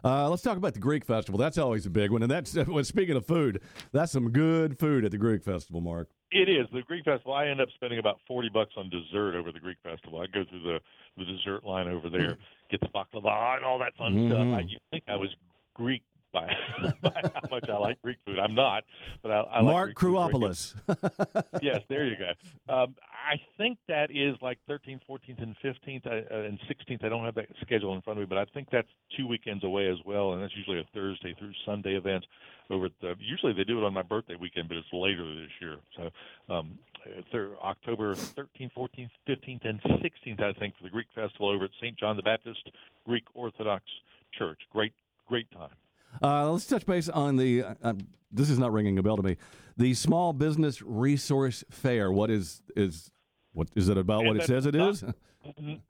Uh, 0.04 0.28
let's 0.28 0.42
talk 0.42 0.56
about 0.56 0.74
the 0.74 0.80
Greek 0.80 1.04
Festival. 1.04 1.38
That's 1.38 1.58
always 1.58 1.86
a 1.86 1.90
big 1.90 2.10
one. 2.10 2.22
And 2.22 2.30
that's 2.30 2.54
well, 2.68 2.84
speaking 2.84 3.16
of 3.16 3.26
food, 3.26 3.60
that's 3.92 4.12
some 4.12 4.30
good 4.30 4.78
food 4.78 5.04
at 5.04 5.10
the 5.10 5.18
Greek 5.18 5.44
Festival, 5.44 5.80
Mark. 5.80 6.08
It 6.30 6.48
is 6.48 6.66
the 6.72 6.82
Greek 6.82 7.04
Festival. 7.04 7.32
I 7.32 7.48
end 7.48 7.60
up 7.60 7.68
spending 7.74 7.98
about 7.98 8.18
forty 8.26 8.48
bucks 8.52 8.72
on 8.76 8.90
dessert 8.90 9.34
over 9.34 9.50
the 9.52 9.60
Greek 9.60 9.78
Festival. 9.82 10.20
I 10.20 10.26
go 10.26 10.44
through 10.48 10.62
the 10.62 10.78
the 11.16 11.24
dessert 11.24 11.64
line 11.64 11.88
over 11.88 12.08
there, 12.08 12.36
get 12.70 12.80
the 12.80 12.88
baklava 12.88 13.56
and 13.56 13.64
all 13.64 13.78
that 13.78 13.96
fun 13.96 14.14
mm-hmm. 14.14 14.30
stuff. 14.30 14.58
I, 14.58 14.60
you 14.60 14.78
think 14.90 15.04
I 15.08 15.16
was 15.16 15.34
Greek 15.74 16.02
by, 16.32 16.48
by 17.02 17.22
I 17.68 17.78
like 17.78 18.02
Greek 18.02 18.18
food. 18.24 18.38
I'm 18.38 18.54
not, 18.54 18.84
but 19.22 19.30
I, 19.30 19.42
I 19.42 19.62
Mark 19.62 19.88
like 19.88 19.96
Kruopoulos. 19.96 20.74
yes, 21.62 21.82
there 21.88 22.06
you 22.06 22.16
go. 22.16 22.72
Um, 22.72 22.94
I 23.10 23.40
think 23.56 23.78
that 23.88 24.10
is 24.10 24.36
like 24.40 24.58
13th, 24.68 25.00
14th, 25.08 25.42
and 25.42 25.54
15th, 25.64 26.06
uh, 26.06 26.34
and 26.34 26.58
16th. 26.60 27.04
I 27.04 27.08
don't 27.08 27.24
have 27.24 27.34
that 27.34 27.48
schedule 27.60 27.94
in 27.94 28.02
front 28.02 28.18
of 28.18 28.22
me, 28.22 28.26
but 28.26 28.38
I 28.38 28.44
think 28.54 28.68
that's 28.70 28.88
two 29.16 29.26
weekends 29.26 29.64
away 29.64 29.88
as 29.88 29.98
well, 30.06 30.32
and 30.32 30.42
that's 30.42 30.54
usually 30.56 30.80
a 30.80 30.88
Thursday 30.94 31.34
through 31.38 31.52
Sunday 31.66 31.96
event. 31.96 32.24
Over 32.70 32.86
at 32.86 32.92
the, 33.00 33.14
usually 33.18 33.54
they 33.54 33.64
do 33.64 33.78
it 33.78 33.84
on 33.84 33.94
my 33.94 34.02
birthday 34.02 34.34
weekend, 34.38 34.68
but 34.68 34.76
it's 34.76 34.92
later 34.92 35.24
this 35.34 35.50
year. 35.60 35.76
So 35.96 36.54
um, 36.54 36.78
th- 37.04 37.48
October 37.62 38.14
13th, 38.14 38.72
14th, 38.76 39.10
15th, 39.26 39.68
and 39.68 39.80
16th, 39.82 40.42
I 40.42 40.52
think, 40.58 40.76
for 40.76 40.84
the 40.84 40.90
Greek 40.90 41.06
Festival 41.14 41.48
over 41.48 41.64
at 41.64 41.70
St. 41.80 41.98
John 41.98 42.16
the 42.16 42.22
Baptist 42.22 42.70
Greek 43.06 43.24
Orthodox 43.34 43.84
Church. 44.38 44.58
Great, 44.72 44.92
great 45.26 45.50
time. 45.50 45.70
Uh, 46.22 46.50
let's 46.50 46.66
touch 46.66 46.86
base 46.86 47.08
on 47.08 47.36
the. 47.36 47.62
Uh, 47.62 47.74
uh, 47.82 47.94
this 48.30 48.50
is 48.50 48.58
not 48.58 48.72
ringing 48.72 48.98
a 48.98 49.02
bell 49.02 49.16
to 49.16 49.22
me. 49.22 49.36
The 49.76 49.94
Small 49.94 50.32
Business 50.32 50.82
Resource 50.82 51.64
Fair. 51.70 52.10
What 52.12 52.30
is 52.30 52.62
is 52.76 53.10
what 53.52 53.68
is 53.74 53.88
it 53.88 53.96
about? 53.96 54.24
what 54.24 54.36
it 54.36 54.46
says 54.46 54.66
it 54.66 54.74
not, 54.74 54.90
is? 54.90 55.04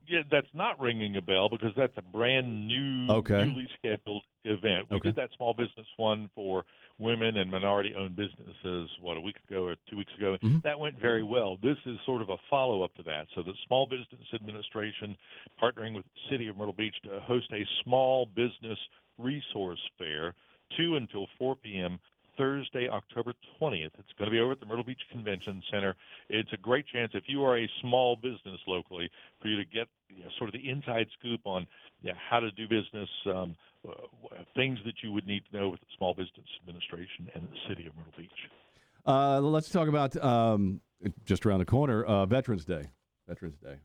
Yeah, 0.07 0.21
that's 0.31 0.49
not 0.55 0.79
ringing 0.79 1.17
a 1.17 1.23
bell 1.23 1.49
because 1.49 1.73
that's 1.77 1.97
a 1.97 2.03
brand 2.03 2.69
new, 2.69 3.09
okay. 3.13 3.45
newly 3.45 3.67
scheduled 3.79 4.23
event. 4.45 4.87
We 4.89 4.99
okay. 4.99 5.09
did 5.09 5.17
that 5.17 5.31
small 5.37 5.53
business 5.53 5.87
one 5.97 6.31
for 6.35 6.65
women 6.99 7.37
and 7.37 7.51
minority-owned 7.51 8.17
businesses. 8.17 8.91
What 9.01 9.17
a 9.17 9.21
week 9.21 9.37
ago 9.49 9.65
or 9.65 9.77
two 9.89 9.97
weeks 9.97 10.13
ago. 10.17 10.37
Mm-hmm. 10.43 10.59
That 10.65 10.79
went 10.79 11.01
very 11.01 11.23
well. 11.23 11.57
This 11.63 11.77
is 11.87 11.97
sort 12.05 12.23
of 12.23 12.31
a 12.31 12.37
follow-up 12.51 12.95
to 12.97 13.03
that. 13.05 13.27
So 13.35 13.43
the 13.43 13.55
Small 13.67 13.87
Business 13.87 14.27
Administration, 14.35 15.17
partnering 15.63 15.95
with 15.95 16.05
the 16.05 16.35
City 16.35 16.49
of 16.49 16.57
Myrtle 16.57 16.75
Beach 16.75 16.95
to 17.05 17.21
host 17.21 17.47
a 17.53 17.65
small 17.85 18.27
business 18.27 18.79
resource 19.19 19.81
fair, 19.99 20.35
2 20.77 20.97
until 20.97 21.27
4 21.39 21.57
p.m. 21.57 21.99
Thursday, 22.37 22.89
October 22.89 23.35
20th. 23.61 23.91
It's 23.99 24.13
going 24.17 24.31
to 24.31 24.31
be 24.31 24.39
over 24.39 24.53
at 24.53 24.61
the 24.61 24.67
Myrtle 24.67 24.85
Beach 24.85 25.01
Convention 25.11 25.61
Center. 25.71 25.97
It's 26.31 26.53
a 26.53 26.57
great 26.57 26.87
chance, 26.87 27.11
if 27.15 27.25
you 27.27 27.45
are 27.45 27.59
a 27.59 27.69
small 27.83 28.17
business 28.17 28.61
locally, 28.67 29.11
for 29.43 29.49
you 29.49 29.57
to 29.57 29.65
get 29.65 29.89
you 30.09 30.23
know, 30.23 30.31
sort 30.39 30.49
of 30.49 30.55
the 30.55 30.71
inside 30.71 31.07
scoop 31.19 31.41
on 31.45 31.67
you 32.01 32.11
know, 32.11 32.19
how 32.31 32.39
to 32.39 32.51
do 32.53 32.69
business, 32.69 33.09
um, 33.27 33.57
things 34.55 34.79
that 34.85 34.94
you 35.03 35.12
would 35.12 35.27
need 35.27 35.42
to 35.51 35.59
know 35.59 35.68
with 35.68 35.81
the 35.81 35.87
Small 35.96 36.14
Business 36.14 36.46
Administration 36.61 37.29
and 37.35 37.44
the 37.44 37.57
City 37.68 37.87
of 37.87 37.96
Myrtle 37.96 38.12
Beach. 38.16 38.31
Uh, 39.07 39.40
let's 39.40 39.70
talk 39.70 39.88
about 39.88 40.22
um, 40.22 40.81
just 41.24 41.46
around 41.46 41.61
the 41.61 41.66
corner, 41.66 42.05
uh, 42.05 42.27
Veterans 42.27 42.64
Day. 42.64 42.85
Veterans 43.27 43.57
Day. 43.62 43.77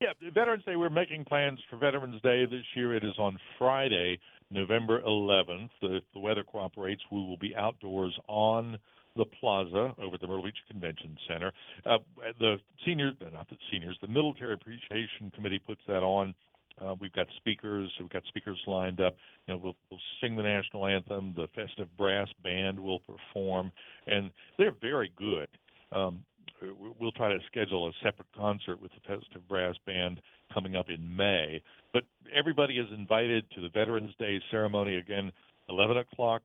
Yeah, 0.00 0.08
Veterans 0.32 0.64
Day. 0.64 0.76
We're 0.76 0.90
making 0.90 1.24
plans 1.24 1.58
for 1.68 1.76
Veterans 1.76 2.20
Day 2.22 2.46
this 2.46 2.64
year. 2.74 2.94
It 2.94 3.04
is 3.04 3.14
on 3.18 3.38
Friday, 3.58 4.18
November 4.50 5.00
11th. 5.02 5.70
If 5.82 6.04
the 6.14 6.20
weather 6.20 6.42
cooperates, 6.44 7.02
we 7.10 7.18
will 7.18 7.36
be 7.36 7.54
outdoors 7.56 8.16
on 8.28 8.78
the 9.16 9.24
plaza 9.40 9.94
over 10.02 10.14
at 10.14 10.20
the 10.20 10.26
Myrtle 10.26 10.44
Beach 10.44 10.56
Convention 10.70 11.16
Center. 11.28 11.52
Uh, 11.86 11.98
the 12.40 12.56
seniors, 12.84 13.14
uh, 13.20 13.30
not 13.30 13.48
the 13.48 13.56
seniors, 13.70 13.96
the 14.00 14.08
Military 14.08 14.54
Appreciation 14.54 15.30
Committee 15.34 15.60
puts 15.64 15.80
that 15.86 16.02
on. 16.02 16.34
Uh, 16.80 16.94
we've 17.00 17.12
got 17.12 17.26
speakers. 17.36 17.90
We've 18.00 18.10
got 18.10 18.24
speakers 18.28 18.60
lined 18.66 19.00
up. 19.00 19.14
You 19.46 19.54
know, 19.54 19.60
we'll, 19.62 19.76
we'll 19.90 20.00
sing 20.20 20.36
the 20.36 20.42
national 20.42 20.86
anthem. 20.86 21.34
The 21.36 21.48
festive 21.54 21.88
brass 21.96 22.28
band 22.42 22.78
will 22.78 23.00
perform, 23.00 23.70
and 24.06 24.30
they're 24.58 24.74
very 24.80 25.12
good. 25.16 25.48
Um, 25.92 26.24
we'll 27.00 27.12
try 27.12 27.28
to 27.28 27.38
schedule 27.46 27.88
a 27.88 27.92
separate 28.02 28.28
concert 28.36 28.80
with 28.80 28.90
the 28.92 29.00
Festive 29.00 29.46
Brass 29.48 29.76
Band 29.86 30.20
coming 30.52 30.76
up 30.76 30.88
in 30.88 31.16
May. 31.16 31.62
But 31.92 32.04
everybody 32.34 32.78
is 32.78 32.86
invited 32.96 33.44
to 33.54 33.60
the 33.60 33.68
Veterans 33.68 34.12
Day 34.18 34.40
ceremony 34.50 34.96
again, 34.96 35.30
11 35.68 35.98
o'clock, 35.98 36.42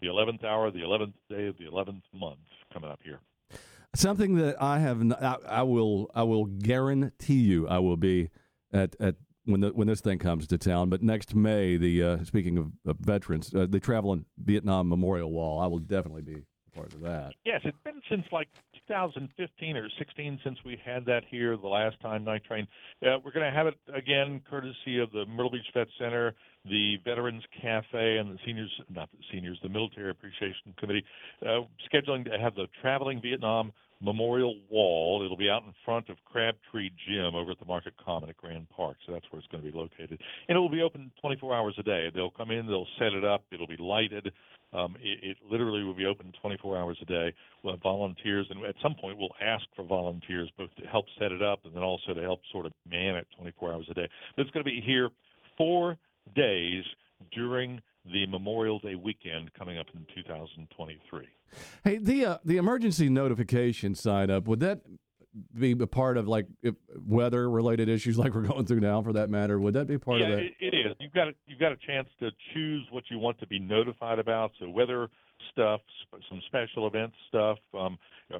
the 0.00 0.08
11th 0.08 0.44
hour, 0.44 0.70
the 0.70 0.80
11th 0.80 1.14
day 1.28 1.46
of 1.46 1.56
the 1.58 1.64
11th 1.64 2.02
month 2.12 2.38
coming 2.72 2.90
up 2.90 3.00
here. 3.02 3.20
Something 3.94 4.36
that 4.36 4.60
I 4.60 4.78
have, 4.80 5.00
I, 5.12 5.36
I 5.48 5.62
will, 5.62 6.10
I 6.14 6.22
will 6.22 6.44
guarantee 6.44 7.40
you, 7.40 7.66
I 7.66 7.78
will 7.78 7.96
be 7.96 8.30
at 8.72 8.94
at 9.00 9.14
when 9.46 9.60
the, 9.60 9.68
when 9.68 9.88
this 9.88 10.00
thing 10.00 10.18
comes 10.18 10.46
to 10.48 10.58
town. 10.58 10.90
But 10.90 11.02
next 11.02 11.34
May, 11.34 11.76
the 11.76 12.02
uh, 12.02 12.24
speaking 12.24 12.58
of, 12.58 12.72
veterans, 12.98 13.54
uh, 13.54 13.66
the 13.68 13.80
Traveling 13.80 14.26
Vietnam 14.38 14.88
Memorial 14.88 15.30
Wall, 15.30 15.60
I 15.60 15.66
will 15.66 15.78
definitely 15.78 16.22
be 16.22 16.42
part 16.74 16.92
of 16.92 17.00
that. 17.00 17.32
Yes, 17.44 17.62
it's 17.64 17.78
been 17.84 18.02
since 18.10 18.24
like 18.30 18.48
2015 18.86 19.76
or 19.76 19.88
16 19.98 20.40
since 20.44 20.58
we 20.64 20.78
had 20.84 21.06
that 21.06 21.22
here 21.30 21.56
the 21.56 21.66
last 21.66 21.98
time 22.00 22.24
Night 22.24 22.44
Train. 22.44 22.66
Uh, 23.02 23.16
we're 23.24 23.32
going 23.32 23.50
to 23.50 23.56
have 23.56 23.66
it 23.66 23.74
again, 23.94 24.42
courtesy 24.48 24.98
of 25.00 25.10
the 25.12 25.24
Myrtle 25.26 25.50
Beach 25.50 25.66
Vet 25.74 25.88
Center, 25.98 26.34
the 26.64 26.96
Veterans 27.04 27.42
Cafe, 27.62 28.18
and 28.18 28.30
the 28.30 28.38
seniors, 28.44 28.70
not 28.90 29.10
the 29.12 29.18
seniors, 29.32 29.58
the 29.62 29.68
Military 29.68 30.10
Appreciation 30.10 30.74
Committee, 30.78 31.04
uh, 31.42 31.62
scheduling 31.92 32.24
to 32.24 32.38
have 32.38 32.54
the 32.54 32.66
Traveling 32.82 33.20
Vietnam 33.22 33.72
Memorial 34.00 34.56
Wall. 34.70 35.22
It'll 35.24 35.36
be 35.36 35.50
out 35.50 35.62
in 35.64 35.72
front 35.84 36.08
of 36.08 36.16
Crabtree 36.24 36.90
Gym 37.06 37.34
over 37.34 37.52
at 37.52 37.58
the 37.58 37.64
Market 37.64 37.94
Common 38.02 38.28
at 38.28 38.36
Grand 38.36 38.68
Park. 38.70 38.96
So 39.06 39.12
that's 39.12 39.24
where 39.30 39.40
it's 39.40 39.48
going 39.48 39.64
to 39.64 39.70
be 39.70 39.76
located. 39.76 40.20
And 40.48 40.56
it 40.56 40.60
will 40.60 40.70
be 40.70 40.82
open 40.82 41.10
24 41.20 41.54
hours 41.54 41.74
a 41.78 41.82
day. 41.82 42.10
They'll 42.14 42.30
come 42.30 42.50
in, 42.50 42.66
they'll 42.66 42.86
set 42.98 43.12
it 43.12 43.24
up, 43.24 43.44
it'll 43.50 43.66
be 43.66 43.76
lighted. 43.78 44.32
Um, 44.72 44.96
it, 45.00 45.18
it 45.22 45.36
literally 45.50 45.82
will 45.84 45.94
be 45.94 46.06
open 46.06 46.32
24 46.40 46.76
hours 46.76 46.98
a 47.00 47.04
day. 47.06 47.32
We'll 47.62 47.74
have 47.74 47.82
volunteers, 47.82 48.46
and 48.50 48.64
at 48.64 48.74
some 48.82 48.94
point 48.94 49.16
we'll 49.16 49.34
ask 49.40 49.64
for 49.74 49.84
volunteers 49.84 50.50
both 50.58 50.74
to 50.76 50.86
help 50.86 51.06
set 51.18 51.32
it 51.32 51.42
up 51.42 51.60
and 51.64 51.74
then 51.74 51.82
also 51.82 52.12
to 52.12 52.20
help 52.20 52.40
sort 52.52 52.66
of 52.66 52.72
man 52.88 53.14
it 53.14 53.26
24 53.38 53.72
hours 53.72 53.86
a 53.90 53.94
day. 53.94 54.08
But 54.36 54.42
it's 54.42 54.50
going 54.50 54.64
to 54.64 54.70
be 54.70 54.82
here 54.84 55.10
four 55.56 55.96
days 56.34 56.84
during 57.32 57.80
the 58.12 58.26
Memorial 58.26 58.78
Day 58.78 58.94
weekend 58.94 59.52
coming 59.54 59.78
up 59.78 59.86
in 59.94 60.06
2023. 60.14 61.26
Hey, 61.84 61.98
the 61.98 62.24
uh, 62.24 62.38
the 62.44 62.56
emergency 62.56 63.08
notification 63.08 63.94
sign 63.94 64.30
up 64.30 64.46
would 64.48 64.60
that 64.60 64.80
be 65.58 65.72
a 65.72 65.86
part 65.86 66.16
of 66.16 66.26
like 66.26 66.46
weather 67.06 67.50
related 67.50 67.88
issues 67.88 68.16
like 68.18 68.34
we're 68.34 68.42
going 68.42 68.64
through 68.64 68.80
now 68.80 69.02
for 69.02 69.12
that 69.12 69.28
matter 69.28 69.60
would 69.60 69.74
that 69.74 69.86
be 69.86 69.98
part 69.98 70.20
yeah, 70.20 70.26
of 70.26 70.32
that? 70.32 70.38
it, 70.44 70.52
it 70.60 70.74
is. 70.74 70.96
You've 70.98 71.12
got 71.12 71.28
a, 71.28 71.32
you've 71.46 71.58
got 71.58 71.72
a 71.72 71.76
chance 71.86 72.08
to 72.20 72.30
choose 72.54 72.86
what 72.90 73.04
you 73.10 73.18
want 73.18 73.38
to 73.40 73.46
be 73.46 73.58
notified 73.58 74.18
about. 74.18 74.52
So 74.58 74.68
weather 74.68 75.08
stuff 75.50 75.80
some 76.28 76.40
special 76.46 76.86
event 76.86 77.12
stuff 77.28 77.58
um, 77.78 77.98
uh, 78.34 78.38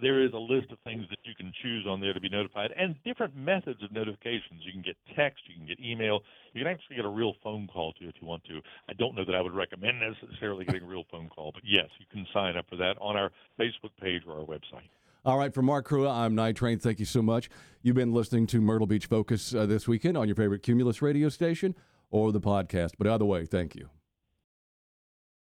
there 0.00 0.24
is 0.24 0.32
a 0.32 0.38
list 0.38 0.70
of 0.70 0.78
things 0.84 1.04
that 1.10 1.18
you 1.24 1.34
can 1.36 1.52
choose 1.62 1.86
on 1.88 2.00
there 2.00 2.12
to 2.12 2.20
be 2.20 2.28
notified 2.28 2.70
and 2.76 2.94
different 3.04 3.34
methods 3.36 3.82
of 3.82 3.90
notifications 3.92 4.60
you 4.60 4.72
can 4.72 4.82
get 4.82 4.96
text 5.16 5.42
you 5.48 5.54
can 5.56 5.66
get 5.66 5.78
email 5.80 6.20
you 6.56 6.64
can 6.64 6.72
actually 6.72 6.96
get 6.96 7.04
a 7.04 7.08
real 7.08 7.34
phone 7.44 7.68
call 7.70 7.92
too 7.92 8.08
if 8.08 8.14
you 8.20 8.26
want 8.26 8.42
to. 8.44 8.60
I 8.88 8.94
don't 8.94 9.14
know 9.14 9.24
that 9.26 9.34
I 9.34 9.42
would 9.42 9.54
recommend 9.54 10.00
necessarily 10.00 10.64
getting 10.64 10.84
a 10.84 10.86
real 10.86 11.04
phone 11.10 11.28
call, 11.28 11.52
but 11.52 11.62
yes, 11.64 11.88
you 11.98 12.06
can 12.10 12.26
sign 12.32 12.56
up 12.56 12.64
for 12.70 12.76
that 12.76 12.96
on 12.98 13.14
our 13.14 13.30
Facebook 13.60 13.90
page 14.00 14.22
or 14.26 14.40
our 14.40 14.46
website. 14.46 14.88
All 15.26 15.36
right, 15.36 15.52
for 15.52 15.60
Mark 15.60 15.86
Kruea, 15.86 16.10
I'm 16.10 16.34
Night 16.34 16.56
Train. 16.56 16.78
Thank 16.78 16.98
you 16.98 17.04
so 17.04 17.20
much. 17.20 17.50
You've 17.82 17.96
been 17.96 18.12
listening 18.12 18.46
to 18.48 18.60
Myrtle 18.62 18.86
Beach 18.86 19.06
Focus 19.06 19.54
uh, 19.54 19.66
this 19.66 19.86
weekend 19.86 20.16
on 20.16 20.28
your 20.28 20.36
favorite 20.36 20.62
Cumulus 20.62 21.02
radio 21.02 21.28
station 21.28 21.74
or 22.10 22.32
the 22.32 22.40
podcast. 22.40 22.92
But 22.96 23.06
either 23.06 23.26
way, 23.26 23.44
thank 23.44 23.74
you. 23.74 23.90